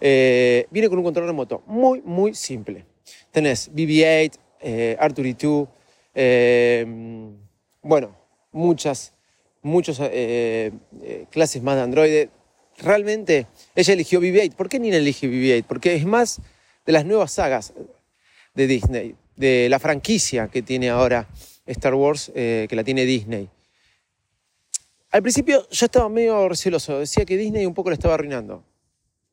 Eh, 0.00 0.66
viene 0.70 0.88
con 0.88 0.98
un 0.98 1.04
control 1.04 1.26
remoto 1.26 1.62
muy, 1.66 2.02
muy 2.02 2.34
simple. 2.34 2.84
Tenés 3.30 3.72
BB-8, 3.72 4.32
eh, 4.60 4.96
R2D2, 5.00 5.68
eh, 6.14 6.86
bueno, 7.82 8.16
muchas, 8.52 9.12
muchas 9.62 9.98
eh, 10.00 10.72
clases 11.30 11.62
más 11.62 11.76
de 11.76 11.82
Android. 11.82 12.28
Realmente 12.78 13.46
ella 13.74 13.94
eligió 13.94 14.20
BB-8. 14.20 14.54
¿Por 14.54 14.68
qué 14.68 14.78
Nina 14.78 14.96
elige 14.96 15.28
BB-8? 15.28 15.64
Porque 15.66 15.94
es 15.94 16.04
más 16.04 16.40
de 16.86 16.92
las 16.92 17.04
nuevas 17.04 17.32
sagas 17.32 17.72
de 18.54 18.66
Disney, 18.66 19.14
de 19.36 19.68
la 19.68 19.78
franquicia 19.78 20.48
que 20.48 20.62
tiene 20.62 20.90
ahora 20.90 21.28
Star 21.66 21.94
Wars, 21.94 22.30
que 22.34 22.68
la 22.70 22.84
tiene 22.84 23.04
Disney. 23.04 23.48
Al 25.10 25.22
principio 25.22 25.66
yo 25.70 25.86
estaba 25.86 26.06
medio 26.10 26.48
receloso, 26.50 26.98
decía 26.98 27.24
que 27.24 27.38
Disney 27.38 27.64
un 27.64 27.72
poco 27.72 27.88
lo 27.88 27.94
estaba 27.94 28.12
arruinando, 28.12 28.62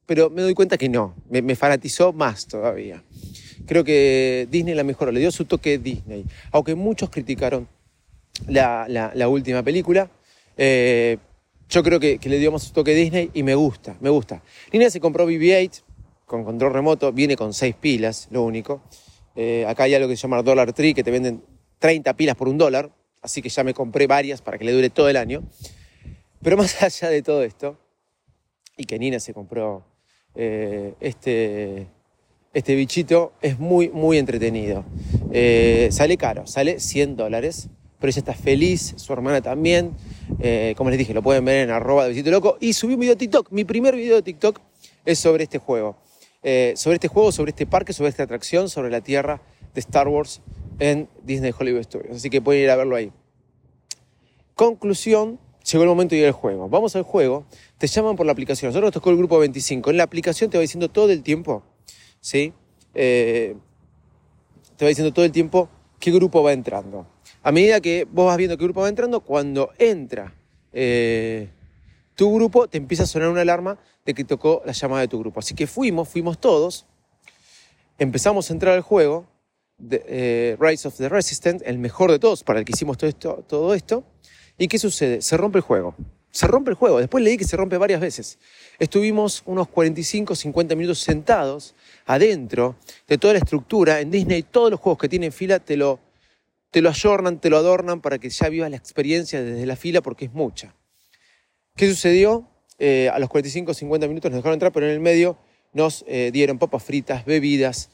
pero 0.05 0.29
me 0.29 0.41
doy 0.41 0.53
cuenta 0.53 0.77
que 0.77 0.87
no, 0.87 1.15
me, 1.29 1.55
fanatizó 1.55 2.13
más 2.13 2.47
todavía. 2.47 3.03
Creo 3.65 3.83
que 3.83 4.47
Disney 4.49 4.73
la 4.73 4.85
mejoró, 4.85 5.11
le 5.11 5.19
dio 5.19 5.31
su 5.31 5.43
toque 5.43 5.77
Disney, 5.77 6.25
aunque 6.51 6.75
muchos 6.75 7.09
criticaron 7.09 7.67
la, 8.47 9.27
última 9.27 9.63
película. 9.63 10.09
Eh, 10.55 11.17
yo 11.67 11.83
creo 11.83 11.99
que, 11.99 12.19
le 12.23 12.39
dio 12.39 12.53
más 12.53 12.63
su 12.63 12.71
toque 12.71 12.93
Disney 12.95 13.31
y 13.33 13.43
me 13.43 13.55
gusta, 13.55 13.97
me 13.99 14.09
gusta. 14.09 14.41
Línea 14.71 14.89
se 14.89 15.01
compró 15.01 15.29
BB-8 15.29 15.81
con 16.25 16.45
control 16.45 16.71
remoto, 16.71 17.11
viene 17.11 17.35
con 17.35 17.53
6 17.53 17.75
pilas, 17.75 18.29
lo 18.31 18.43
único. 18.43 18.81
Eh, 19.35 19.65
acá 19.67 19.83
hay 19.83 19.95
algo 19.95 20.07
que 20.07 20.15
se 20.15 20.21
llama 20.21 20.41
Dollar 20.41 20.71
Tree, 20.71 20.93
que 20.93 21.03
te 21.03 21.11
venden 21.11 21.43
30 21.79 22.13
pilas 22.13 22.37
por 22.37 22.47
un 22.47 22.57
dólar 22.57 22.91
así 23.25 23.41
que 23.41 23.49
ya 23.49 23.63
me 23.63 23.73
compré 23.73 24.07
varias 24.07 24.41
para 24.41 24.57
que 24.57 24.65
le 24.65 24.71
dure 24.71 24.89
todo 24.89 25.09
el 25.09 25.17
año. 25.17 25.43
Pero 26.41 26.57
más 26.57 26.81
allá 26.81 27.09
de 27.09 27.21
todo 27.21 27.43
esto, 27.43 27.77
y 28.77 28.85
que 28.85 28.99
Nina 28.99 29.19
se 29.19 29.33
compró 29.33 29.83
eh, 30.35 30.93
este, 30.99 31.87
este 32.53 32.75
bichito, 32.75 33.33
es 33.41 33.59
muy, 33.59 33.89
muy 33.89 34.19
entretenido. 34.19 34.85
Eh, 35.31 35.89
sale 35.91 36.17
caro, 36.17 36.45
sale 36.45 36.79
100 36.79 37.15
dólares, 37.15 37.69
pero 37.99 38.11
ella 38.11 38.19
está 38.19 38.33
feliz, 38.33 38.93
su 38.97 39.11
hermana 39.11 39.41
también. 39.41 39.93
Eh, 40.39 40.75
como 40.77 40.91
les 40.91 40.99
dije, 40.99 41.13
lo 41.13 41.23
pueden 41.23 41.43
ver 41.45 41.63
en 41.63 41.71
arroba 41.71 42.03
de 42.03 42.09
Bichito 42.09 42.29
Loco. 42.29 42.57
Y 42.59 42.73
subí 42.73 42.93
un 42.93 42.99
video 42.99 43.15
de 43.15 43.19
TikTok. 43.19 43.51
Mi 43.51 43.65
primer 43.65 43.95
video 43.95 44.15
de 44.15 44.21
TikTok 44.21 44.59
es 45.03 45.17
sobre 45.17 45.43
este 45.45 45.57
juego. 45.57 45.97
sobre 46.75 46.97
este 46.97 47.07
juego, 47.07 47.31
sobre 47.31 47.49
este 47.49 47.65
parque, 47.65 47.91
sobre 47.91 48.09
esta 48.09 48.21
atracción, 48.21 48.69
sobre 48.69 48.91
la 48.91 49.01
tierra 49.01 49.41
de 49.73 49.79
Star 49.79 50.07
Wars 50.07 50.41
en 50.79 51.09
Disney 51.23 51.53
Hollywood 51.57 51.83
Studios. 51.83 52.17
Así 52.17 52.29
que 52.29 52.41
pueden 52.41 52.63
ir 52.63 52.69
a 52.69 52.75
verlo 52.75 52.95
ahí. 52.95 53.11
Conclusión, 54.55 55.39
llegó 55.69 55.83
el 55.83 55.89
momento 55.89 56.15
de 56.15 56.21
ir 56.21 56.27
al 56.27 56.33
juego. 56.33 56.69
Vamos 56.69 56.95
al 56.95 57.03
juego, 57.03 57.45
te 57.77 57.87
llaman 57.87 58.15
por 58.15 58.25
la 58.25 58.31
aplicación. 58.31 58.69
Nosotros 58.69 58.87
nos 58.87 58.93
tocó 58.93 59.09
el 59.09 59.17
grupo 59.17 59.39
25. 59.39 59.89
En 59.89 59.97
la 59.97 60.03
aplicación 60.03 60.49
te 60.49 60.57
va 60.57 60.61
diciendo 60.61 60.89
todo 60.89 61.09
el 61.11 61.23
tiempo, 61.23 61.63
¿sí? 62.21 62.53
Eh, 62.93 63.55
te 64.77 64.85
va 64.85 64.89
diciendo 64.89 65.13
todo 65.13 65.25
el 65.25 65.31
tiempo 65.31 65.69
qué 65.99 66.11
grupo 66.11 66.43
va 66.43 66.53
entrando. 66.53 67.07
A 67.43 67.51
medida 67.51 67.81
que 67.81 68.07
vos 68.09 68.25
vas 68.25 68.37
viendo 68.37 68.57
qué 68.57 68.63
grupo 68.63 68.81
va 68.81 68.89
entrando, 68.89 69.21
cuando 69.21 69.71
entra 69.77 70.33
eh, 70.71 71.49
tu 72.15 72.33
grupo, 72.33 72.67
te 72.67 72.77
empieza 72.77 73.03
a 73.03 73.05
sonar 73.05 73.29
una 73.29 73.41
alarma 73.41 73.77
de 74.05 74.13
que 74.13 74.23
tocó 74.23 74.61
la 74.65 74.71
llamada 74.71 75.01
de 75.01 75.07
tu 75.07 75.19
grupo. 75.19 75.39
Así 75.39 75.53
que 75.53 75.67
fuimos, 75.67 76.07
fuimos 76.07 76.39
todos, 76.39 76.85
empezamos 77.97 78.49
a 78.49 78.53
entrar 78.53 78.73
al 78.73 78.81
juego, 78.81 79.27
eh, 79.89 80.57
Rise 80.59 80.87
of 80.87 80.97
the 80.97 81.09
Resistance, 81.09 81.63
el 81.65 81.77
mejor 81.77 82.11
de 82.11 82.19
todos, 82.19 82.43
para 82.43 82.59
el 82.59 82.65
que 82.65 82.73
hicimos 82.73 82.97
todo 82.97 83.73
esto. 83.73 84.03
¿Y 84.57 84.67
qué 84.67 84.79
sucede? 84.79 85.21
Se 85.21 85.37
rompe 85.37 85.57
el 85.57 85.63
juego. 85.63 85.95
Se 86.31 86.47
rompe 86.47 86.69
el 86.69 86.75
juego. 86.75 86.99
Después 86.99 87.23
leí 87.23 87.37
que 87.37 87.45
se 87.45 87.55
rompe 87.55 87.77
varias 87.77 88.01
veces. 88.01 88.39
Estuvimos 88.79 89.43
unos 89.45 89.67
45, 89.69 90.35
50 90.35 90.75
minutos 90.75 90.99
sentados 90.99 91.75
adentro 92.05 92.75
de 93.07 93.17
toda 93.17 93.33
la 93.33 93.39
estructura. 93.39 94.01
En 94.01 94.11
Disney 94.11 94.43
todos 94.43 94.71
los 94.71 94.79
juegos 94.79 94.99
que 94.99 95.09
tienen 95.09 95.31
fila 95.31 95.59
te 95.59 95.77
lo, 95.77 95.99
te 96.71 96.81
lo 96.81 96.89
ayornan, 96.89 97.39
te 97.39 97.49
lo 97.49 97.57
adornan 97.57 98.01
para 98.01 98.17
que 98.17 98.29
ya 98.29 98.49
vivas 98.49 98.69
la 98.69 98.77
experiencia 98.77 99.41
desde 99.41 99.65
la 99.65 99.75
fila 99.75 100.01
porque 100.01 100.25
es 100.25 100.33
mucha. 100.33 100.75
¿Qué 101.75 101.87
sucedió? 101.89 102.47
Eh, 102.77 103.09
a 103.13 103.19
los 103.19 103.29
45, 103.29 103.73
50 103.73 104.07
minutos 104.07 104.31
nos 104.31 104.39
dejaron 104.39 104.55
entrar, 104.55 104.73
pero 104.73 104.85
en 104.85 104.91
el 104.91 104.99
medio 104.99 105.37
nos 105.71 106.03
eh, 106.07 106.31
dieron 106.33 106.57
papas 106.57 106.83
fritas, 106.83 107.25
bebidas, 107.25 107.89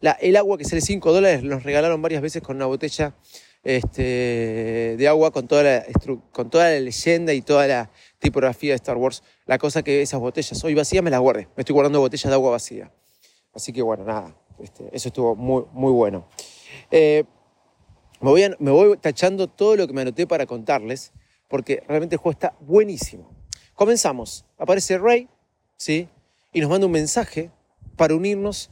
el 0.00 0.36
agua 0.36 0.58
que 0.58 0.64
sale 0.64 0.80
5 0.80 1.12
dólares 1.12 1.42
nos 1.42 1.62
regalaron 1.62 2.00
varias 2.02 2.22
veces 2.22 2.42
con 2.42 2.56
una 2.56 2.66
botella 2.66 3.14
este, 3.64 4.94
de 4.96 5.08
agua 5.08 5.32
con 5.32 5.48
toda, 5.48 5.62
la, 5.62 5.86
con 6.30 6.50
toda 6.50 6.70
la 6.70 6.78
leyenda 6.78 7.32
y 7.34 7.42
toda 7.42 7.66
la 7.66 7.90
tipografía 8.18 8.72
de 8.72 8.76
Star 8.76 8.96
Wars. 8.96 9.22
La 9.44 9.58
cosa 9.58 9.82
que 9.82 10.02
esas 10.02 10.20
botellas 10.20 10.62
hoy 10.62 10.74
vacías 10.74 11.02
me 11.02 11.10
las 11.10 11.20
guardé. 11.20 11.48
Me 11.56 11.62
estoy 11.62 11.74
guardando 11.74 11.98
botellas 12.00 12.30
de 12.30 12.34
agua 12.34 12.52
vacía. 12.52 12.92
Así 13.52 13.72
que 13.72 13.82
bueno, 13.82 14.04
nada, 14.04 14.36
este, 14.60 14.88
eso 14.92 15.08
estuvo 15.08 15.34
muy, 15.34 15.64
muy 15.72 15.92
bueno. 15.92 16.28
Eh, 16.90 17.24
me, 18.20 18.30
voy 18.30 18.54
me 18.58 18.70
voy 18.70 18.96
tachando 18.98 19.48
todo 19.48 19.76
lo 19.76 19.86
que 19.86 19.94
me 19.94 20.02
anoté 20.02 20.26
para 20.26 20.46
contarles, 20.46 21.12
porque 21.48 21.82
realmente 21.88 22.14
el 22.14 22.20
juego 22.20 22.32
está 22.32 22.54
buenísimo. 22.60 23.30
Comenzamos. 23.74 24.44
Aparece 24.58 24.98
Rey, 24.98 25.28
¿sí? 25.76 26.08
Y 26.52 26.60
nos 26.60 26.70
manda 26.70 26.86
un 26.86 26.92
mensaje 26.92 27.50
para 27.96 28.14
unirnos 28.14 28.70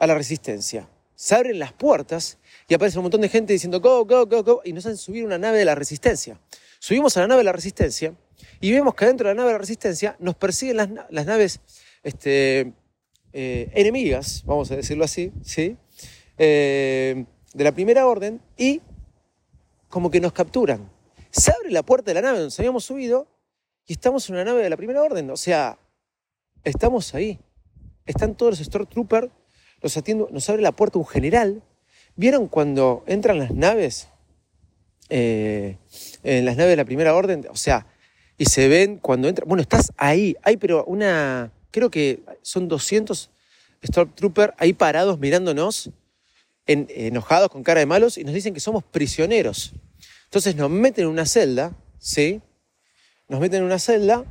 a 0.00 0.06
la 0.06 0.14
resistencia. 0.14 0.88
Se 1.14 1.34
abren 1.34 1.58
las 1.58 1.72
puertas 1.72 2.38
y 2.66 2.74
aparece 2.74 2.98
un 2.98 3.04
montón 3.04 3.20
de 3.20 3.28
gente 3.28 3.52
diciendo 3.52 3.80
go, 3.80 4.04
go, 4.04 4.26
go, 4.26 4.42
go, 4.42 4.62
y 4.64 4.72
nos 4.72 4.86
hacen 4.86 4.96
subir 4.96 5.24
una 5.24 5.38
nave 5.38 5.58
de 5.58 5.66
la 5.66 5.76
resistencia. 5.76 6.40
Subimos 6.80 7.16
a 7.16 7.20
la 7.20 7.28
nave 7.28 7.40
de 7.40 7.44
la 7.44 7.52
resistencia 7.52 8.14
y 8.60 8.72
vemos 8.72 8.94
que 8.94 9.04
dentro 9.04 9.28
de 9.28 9.34
la 9.34 9.36
nave 9.36 9.48
de 9.48 9.52
la 9.52 9.58
resistencia 9.58 10.16
nos 10.18 10.34
persiguen 10.34 10.78
las, 11.10 11.26
naves 11.26 11.60
este, 12.02 12.72
eh, 13.34 13.70
enemigas, 13.74 14.42
vamos 14.46 14.70
a 14.70 14.76
decirlo 14.76 15.04
así, 15.04 15.30
¿sí? 15.44 15.76
Eh, 16.38 17.26
de 17.52 17.64
la 17.64 17.72
primera 17.72 18.06
orden 18.06 18.40
y 18.56 18.80
como 19.90 20.10
que 20.10 20.20
nos 20.20 20.32
capturan. 20.32 20.90
Se 21.30 21.52
abre 21.52 21.70
la 21.70 21.82
puerta 21.82 22.10
de 22.10 22.14
la 22.14 22.22
nave 22.22 22.38
donde 22.38 22.54
habíamos 22.58 22.84
subido 22.84 23.28
y 23.86 23.92
estamos 23.92 24.26
en 24.28 24.36
una 24.36 24.44
nave 24.44 24.62
de 24.62 24.70
la 24.70 24.76
primera 24.78 25.02
orden. 25.02 25.30
O 25.30 25.36
sea, 25.36 25.78
estamos 26.64 27.14
ahí. 27.14 27.38
Están 28.06 28.34
todos 28.34 28.58
los 28.58 28.66
Stormtroopers 28.66 29.30
nos, 29.82 29.96
atiendo, 29.96 30.28
nos 30.30 30.48
abre 30.48 30.62
la 30.62 30.72
puerta 30.72 30.98
un 30.98 31.06
general. 31.06 31.62
¿Vieron 32.16 32.48
cuando 32.48 33.04
entran 33.06 33.38
las 33.38 33.52
naves? 33.52 34.08
Eh, 35.08 35.76
en 36.22 36.44
las 36.44 36.56
naves 36.56 36.70
de 36.70 36.76
la 36.76 36.84
primera 36.84 37.14
orden, 37.14 37.46
o 37.50 37.56
sea, 37.56 37.86
y 38.38 38.44
se 38.44 38.68
ven 38.68 38.98
cuando 38.98 39.28
entran. 39.28 39.48
Bueno, 39.48 39.62
estás 39.62 39.92
ahí, 39.96 40.36
hay 40.42 40.56
pero 40.56 40.84
una. 40.84 41.52
Creo 41.70 41.90
que 41.90 42.22
son 42.42 42.68
200 42.68 43.30
Stormtroopers 43.84 44.54
ahí 44.58 44.72
parados 44.72 45.18
mirándonos, 45.18 45.90
enojados 46.66 47.48
con 47.48 47.62
cara 47.62 47.80
de 47.80 47.86
malos, 47.86 48.18
y 48.18 48.24
nos 48.24 48.34
dicen 48.34 48.54
que 48.54 48.60
somos 48.60 48.84
prisioneros. 48.84 49.72
Entonces 50.24 50.54
nos 50.54 50.70
meten 50.70 51.04
en 51.04 51.10
una 51.10 51.26
celda, 51.26 51.76
¿sí? 51.98 52.40
Nos 53.28 53.40
meten 53.40 53.60
en 53.60 53.64
una 53.64 53.78
celda 53.78 54.24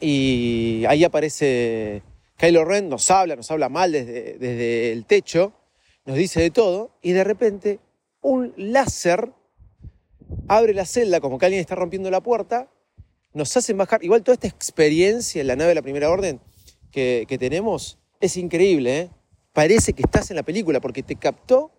y 0.00 0.84
ahí 0.88 1.04
aparece 1.04 2.02
Kylo 2.36 2.64
Ren 2.64 2.88
nos 2.88 3.10
habla, 3.10 3.36
nos 3.36 3.50
habla 3.50 3.68
mal 3.68 3.92
desde, 3.92 4.38
desde 4.38 4.92
el 4.92 5.06
techo, 5.06 5.52
nos 6.04 6.16
dice 6.16 6.40
de 6.40 6.50
todo, 6.50 6.96
y 7.02 7.12
de 7.12 7.24
repente 7.24 7.80
un 8.20 8.52
láser 8.56 9.32
abre 10.48 10.74
la 10.74 10.84
celda 10.84 11.20
como 11.20 11.38
que 11.38 11.46
alguien 11.46 11.60
está 11.60 11.74
rompiendo 11.74 12.10
la 12.10 12.20
puerta, 12.20 12.68
nos 13.36 13.56
hacen 13.56 13.76
bajar. 13.76 14.02
Igual 14.02 14.22
toda 14.22 14.34
esta 14.34 14.48
experiencia 14.48 15.40
en 15.40 15.46
la 15.46 15.56
nave 15.56 15.68
de 15.68 15.74
la 15.74 15.82
Primera 15.82 16.10
Orden 16.10 16.40
que, 16.90 17.36
tenemos 17.38 17.98
es 18.20 18.36
increíble. 18.36 18.98
¿eh? 18.98 19.10
Parece 19.52 19.92
que 19.92 20.02
estás 20.02 20.30
en 20.30 20.36
la 20.36 20.42
película 20.42 20.80
porque 20.80 21.02
te 21.02 21.16
captó, 21.16 21.70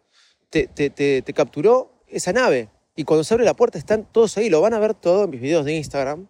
te, 0.50 0.68
te, 0.68 1.34
capturó 1.34 2.04
esa 2.08 2.32
nave. 2.32 2.70
Y 2.96 3.04
cuando 3.04 3.24
se 3.24 3.34
abre 3.34 3.46
la 3.46 3.56
puerta 3.56 3.78
están 3.78 4.08
todos 4.12 4.38
ahí. 4.38 4.50
Lo 4.50 4.62
van 4.62 4.74
a 4.74 4.80
ver 4.80 4.94
todo 4.94 5.24
en 5.24 5.32
mis 5.32 5.42
videos 5.42 5.66
de 5.66 5.76
Instagram. 5.76 6.28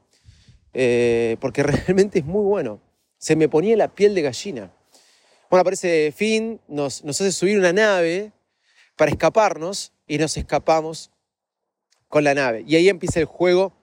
Eh, 0.74 1.36
porque 1.42 1.64
realmente 1.64 2.20
es 2.20 2.26
muy 2.26 2.46
bueno. 2.46 2.80
Se 3.18 3.36
me 3.36 3.50
ponía 3.50 3.76
la 3.76 3.88
piel 3.88 4.14
de 4.16 4.22
gallina. 4.22 4.72
Bueno, 5.50 5.62
aparece 5.62 6.14
Finn, 6.16 6.60
nos, 6.68 7.04
hace 7.06 7.32
subir 7.32 7.58
una 7.58 7.72
nave 7.72 8.32
para 8.96 9.12
escaparnos 9.12 9.94
y 10.06 10.18
nos 10.18 10.36
escapamos 10.36 11.10
con 12.10 12.24
la 12.24 12.34
nave. 12.34 12.64
Y 12.68 12.76
ahí 12.76 12.90
empieza 12.90 13.20
el 13.20 13.26
juego 13.26 13.74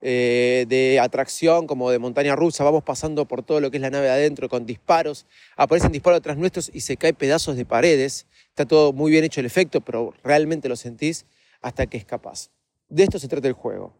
eh, 0.00 0.66
de 0.68 0.98
atracción, 1.00 1.66
como 1.66 1.90
de 1.90 1.98
montaña 1.98 2.34
rusa. 2.34 2.64
Vamos 2.64 2.82
pasando 2.82 3.26
por 3.26 3.42
todo 3.42 3.60
lo 3.60 3.70
que 3.70 3.76
es 3.76 3.80
la 3.80 3.90
nave 3.90 4.10
adentro 4.10 4.48
con 4.48 4.66
disparos. 4.66 5.26
Aparecen 5.56 5.92
disparos 5.92 6.18
atrás 6.18 6.36
nuestros 6.36 6.70
y 6.74 6.80
se 6.80 6.96
caen 6.96 7.14
pedazos 7.14 7.56
de 7.56 7.64
paredes. 7.64 8.26
Está 8.48 8.66
todo 8.66 8.92
muy 8.92 9.10
bien 9.10 9.24
hecho 9.24 9.40
el 9.40 9.46
efecto, 9.46 9.80
pero 9.80 10.14
realmente 10.22 10.68
lo 10.68 10.76
sentís 10.76 11.26
hasta 11.60 11.86
que 11.86 11.96
escapás. 11.96 12.50
De 12.88 13.04
esto 13.04 13.18
se 13.18 13.28
trata 13.28 13.48
el 13.48 13.54
juego. 13.54 13.94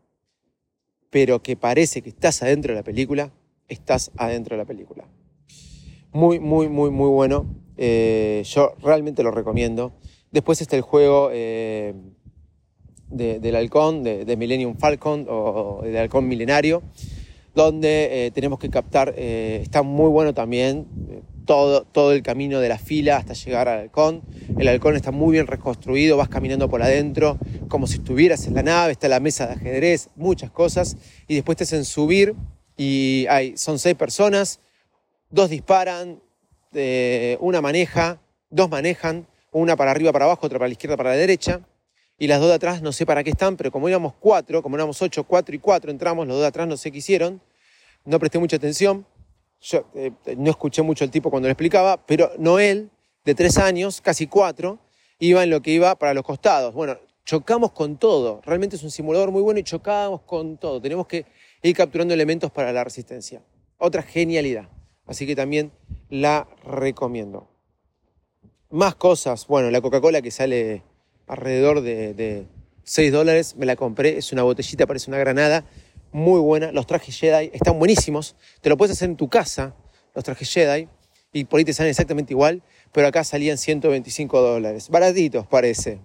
Pero 1.10 1.42
que 1.42 1.56
parece 1.56 2.02
que 2.02 2.08
estás 2.08 2.42
adentro 2.42 2.72
de 2.72 2.80
la 2.80 2.84
película, 2.84 3.32
estás 3.68 4.10
adentro 4.16 4.56
de 4.56 4.62
la 4.62 4.66
película. 4.66 5.04
Muy, 6.12 6.38
muy, 6.38 6.68
muy, 6.68 6.90
muy 6.90 7.08
bueno. 7.08 7.46
Eh, 7.76 8.42
yo 8.46 8.74
realmente 8.82 9.22
lo 9.22 9.30
recomiendo. 9.30 9.92
Después 10.30 10.60
está 10.60 10.76
el 10.76 10.82
juego 10.82 11.30
eh, 11.32 11.94
del 13.08 13.56
halcón, 13.56 14.02
de, 14.02 14.36
Millennium 14.36 14.76
Falcon 14.76 15.26
o, 15.28 15.80
del 15.82 15.96
halcón 15.96 16.26
milenario, 16.26 16.82
donde 17.54 18.26
eh, 18.26 18.30
tenemos 18.32 18.58
que 18.58 18.68
captar, 18.68 19.14
está 19.16 19.82
muy 19.82 20.08
bueno 20.08 20.34
también, 20.34 20.86
todo, 21.44 21.84
todo 21.84 22.12
el 22.12 22.22
camino 22.22 22.58
de 22.58 22.68
la 22.68 22.78
fila 22.78 23.16
hasta 23.16 23.34
llegar 23.34 23.68
al 23.68 23.80
halcón. 23.80 24.22
El 24.58 24.66
halcón 24.66 24.96
está 24.96 25.12
muy 25.12 25.32
bien 25.32 25.46
reconstruido, 25.46 26.16
vas 26.16 26.28
caminando 26.28 26.68
por 26.68 26.82
adentro 26.82 27.38
como 27.68 27.86
si 27.86 27.98
estuvieras 27.98 28.46
en 28.46 28.54
la 28.54 28.62
nave, 28.64 28.92
está 28.92 29.08
la 29.08 29.20
mesa 29.20 29.46
de 29.46 29.54
ajedrez, 29.54 30.10
muchas 30.16 30.50
cosas, 30.50 30.96
y 31.28 31.34
después 31.34 31.56
te 31.56 31.64
hacen 31.64 31.84
subir 31.84 32.34
y 32.76 33.26
hay, 33.28 33.56
son 33.56 33.78
seis 33.78 33.94
personas, 33.94 34.60
dos 35.30 35.50
disparan, 35.50 36.20
una 37.40 37.60
maneja, 37.60 38.20
dos 38.50 38.68
manejan, 38.68 39.26
una 39.52 39.76
para 39.76 39.92
arriba, 39.92 40.12
para 40.12 40.24
abajo, 40.24 40.46
otra 40.46 40.58
para 40.58 40.68
la 40.68 40.72
izquierda, 40.72 40.96
para 40.96 41.10
la 41.10 41.16
derecha. 41.16 41.60
Y 42.18 42.28
las 42.28 42.40
dos 42.40 42.48
de 42.48 42.54
atrás 42.54 42.82
no 42.82 42.92
sé 42.92 43.06
para 43.06 43.24
qué 43.24 43.30
están, 43.30 43.56
pero 43.56 43.72
como 43.72 43.88
éramos 43.88 44.14
cuatro, 44.18 44.62
como 44.62 44.76
éramos 44.76 45.00
ocho, 45.02 45.24
cuatro 45.24 45.54
y 45.54 45.58
cuatro 45.58 45.90
entramos, 45.90 46.26
los 46.26 46.36
dos 46.36 46.42
de 46.42 46.48
atrás 46.48 46.68
no 46.68 46.76
sé 46.76 46.92
qué 46.92 46.98
hicieron. 46.98 47.40
No 48.04 48.18
presté 48.18 48.38
mucha 48.38 48.56
atención. 48.56 49.06
Yo 49.60 49.86
eh, 49.94 50.12
no 50.36 50.50
escuché 50.50 50.82
mucho 50.82 51.04
el 51.04 51.10
tipo 51.10 51.30
cuando 51.30 51.48
lo 51.48 51.52
explicaba, 51.52 52.04
pero 52.04 52.32
Noel, 52.38 52.90
de 53.24 53.34
tres 53.34 53.58
años, 53.58 54.00
casi 54.00 54.26
cuatro, 54.26 54.78
iba 55.18 55.42
en 55.42 55.50
lo 55.50 55.62
que 55.62 55.70
iba 55.70 55.94
para 55.96 56.14
los 56.14 56.22
costados. 56.22 56.74
Bueno, 56.74 56.98
chocamos 57.24 57.72
con 57.72 57.96
todo. 57.96 58.40
Realmente 58.44 58.76
es 58.76 58.82
un 58.82 58.90
simulador 58.90 59.30
muy 59.30 59.42
bueno 59.42 59.58
y 59.58 59.62
chocábamos 59.62 60.22
con 60.22 60.58
todo. 60.58 60.80
Tenemos 60.80 61.06
que 61.06 61.24
ir 61.68 61.74
capturando 61.74 62.12
elementos 62.12 62.50
para 62.50 62.72
la 62.72 62.84
resistencia. 62.84 63.42
Otra 63.78 64.02
genialidad. 64.02 64.68
Así 65.06 65.26
que 65.26 65.34
también 65.34 65.72
la 66.10 66.46
recomiendo. 66.64 67.48
Más 68.70 68.94
cosas, 68.94 69.46
bueno, 69.46 69.70
la 69.70 69.80
Coca-Cola 69.80 70.20
que 70.20 70.30
sale 70.30 70.82
alrededor 71.26 71.80
de, 71.80 72.46
6 72.84 73.12
dólares, 73.12 73.56
me 73.56 73.64
la 73.64 73.76
compré, 73.76 74.18
es 74.18 74.32
una 74.32 74.42
botellita, 74.42 74.86
parece 74.86 75.10
una 75.10 75.18
granada, 75.18 75.64
muy 76.12 76.38
buena, 76.38 76.70
los 76.70 76.86
trajes 76.86 77.18
Jedi 77.18 77.50
están 77.54 77.78
buenísimos, 77.78 78.36
te 78.60 78.68
lo 78.68 78.76
puedes 78.76 78.96
hacer 78.96 79.08
en 79.08 79.16
tu 79.16 79.28
casa, 79.28 79.74
los 80.14 80.22
trajes 80.22 80.52
Jedi, 80.52 80.88
y 81.32 81.44
por 81.44 81.58
ahí 81.58 81.64
te 81.64 81.72
salen 81.72 81.90
exactamente 81.90 82.34
igual, 82.34 82.62
pero 82.92 83.06
acá 83.06 83.24
salían 83.24 83.56
125 83.56 84.40
dólares, 84.40 84.90
baratitos 84.90 85.46
parece. 85.46 85.98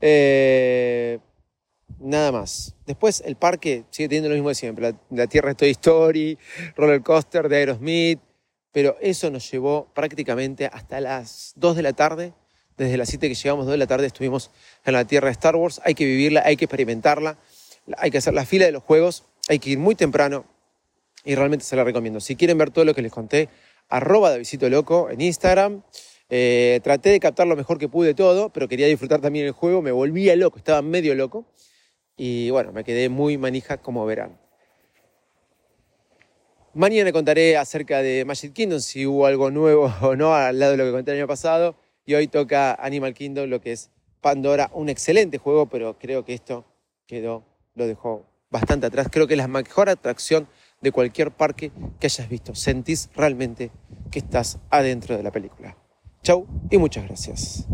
Eh, 0.00 1.18
nada 1.98 2.32
más. 2.32 2.74
Después 2.86 3.22
el 3.24 3.36
parque 3.36 3.84
sigue 3.90 4.08
teniendo 4.08 4.28
lo 4.28 4.34
mismo 4.34 4.48
de 4.48 4.54
siempre, 4.54 4.94
la, 5.10 5.26
Tierra 5.26 5.50
de 5.50 5.54
Toy 5.54 5.70
Story, 5.70 6.38
roller 6.76 7.02
coaster 7.02 7.48
de 7.48 7.56
Aerosmith, 7.56 8.20
pero 8.72 8.96
eso 9.00 9.30
nos 9.30 9.50
llevó 9.50 9.88
prácticamente 9.94 10.66
hasta 10.66 11.00
las 11.00 11.52
2 11.56 11.76
de 11.76 11.82
la 11.82 11.92
tarde. 11.92 12.32
Desde 12.76 12.96
las 12.96 13.08
7 13.08 13.28
que 13.28 13.34
llegamos, 13.34 13.66
2 13.66 13.72
de 13.72 13.78
la 13.78 13.86
tarde, 13.86 14.06
estuvimos 14.06 14.50
en 14.84 14.94
la 14.94 15.04
tierra 15.04 15.28
de 15.28 15.32
Star 15.32 15.54
Wars. 15.54 15.80
Hay 15.84 15.94
que 15.94 16.04
vivirla, 16.04 16.42
hay 16.44 16.56
que 16.56 16.64
experimentarla, 16.64 17.38
hay 17.98 18.10
que 18.10 18.18
hacer 18.18 18.34
la 18.34 18.44
fila 18.44 18.64
de 18.66 18.72
los 18.72 18.82
juegos, 18.82 19.24
hay 19.48 19.60
que 19.60 19.70
ir 19.70 19.78
muy 19.78 19.94
temprano 19.94 20.44
y 21.24 21.36
realmente 21.36 21.64
se 21.64 21.76
la 21.76 21.84
recomiendo. 21.84 22.18
Si 22.18 22.34
quieren 22.34 22.58
ver 22.58 22.70
todo 22.70 22.84
lo 22.84 22.94
que 22.94 23.02
les 23.02 23.12
conté, 23.12 23.48
arroba 23.88 24.32
de 24.32 24.38
Visito 24.38 24.68
Loco 24.68 25.10
en 25.10 25.20
Instagram. 25.20 25.82
Eh, 26.30 26.80
traté 26.82 27.10
de 27.10 27.20
captar 27.20 27.46
lo 27.46 27.54
mejor 27.54 27.78
que 27.78 27.88
pude 27.88 28.14
todo, 28.14 28.48
pero 28.48 28.66
quería 28.66 28.86
disfrutar 28.86 29.20
también 29.20 29.46
el 29.46 29.52
juego. 29.52 29.82
Me 29.82 29.92
volvía 29.92 30.34
loco, 30.36 30.58
estaba 30.58 30.82
medio 30.82 31.14
loco. 31.14 31.46
Y 32.16 32.50
bueno, 32.50 32.72
me 32.72 32.84
quedé 32.84 33.08
muy 33.08 33.38
manija 33.38 33.78
como 33.78 34.06
verán. 34.06 34.38
Mañana 36.74 37.12
contaré 37.12 37.56
acerca 37.56 38.02
de 38.02 38.24
Magic 38.24 38.52
Kingdom, 38.52 38.80
si 38.80 39.06
hubo 39.06 39.26
algo 39.26 39.50
nuevo 39.50 39.92
o 40.02 40.16
no 40.16 40.34
al 40.34 40.58
lado 40.58 40.72
de 40.72 40.78
lo 40.78 40.84
que 40.84 40.92
conté 40.92 41.12
el 41.12 41.18
año 41.18 41.28
pasado. 41.28 41.76
Y 42.04 42.14
hoy 42.14 42.26
toca 42.26 42.74
Animal 42.74 43.14
Kingdom, 43.14 43.48
lo 43.48 43.60
que 43.60 43.72
es 43.72 43.90
Pandora, 44.20 44.70
un 44.74 44.88
excelente 44.88 45.38
juego, 45.38 45.66
pero 45.66 45.98
creo 45.98 46.24
que 46.24 46.34
esto 46.34 46.64
quedó, 47.06 47.44
lo 47.74 47.86
dejó 47.86 48.26
bastante 48.50 48.86
atrás. 48.86 49.08
Creo 49.10 49.26
que 49.26 49.34
es 49.34 49.38
la 49.38 49.48
mejor 49.48 49.88
atracción 49.88 50.48
de 50.80 50.92
cualquier 50.92 51.30
parque 51.30 51.72
que 52.00 52.06
hayas 52.06 52.28
visto. 52.28 52.54
Sentís 52.54 53.10
realmente 53.14 53.70
que 54.10 54.18
estás 54.18 54.58
adentro 54.70 55.16
de 55.16 55.22
la 55.22 55.30
película. 55.30 55.76
Chau 56.22 56.46
y 56.70 56.78
muchas 56.78 57.04
gracias. 57.04 57.66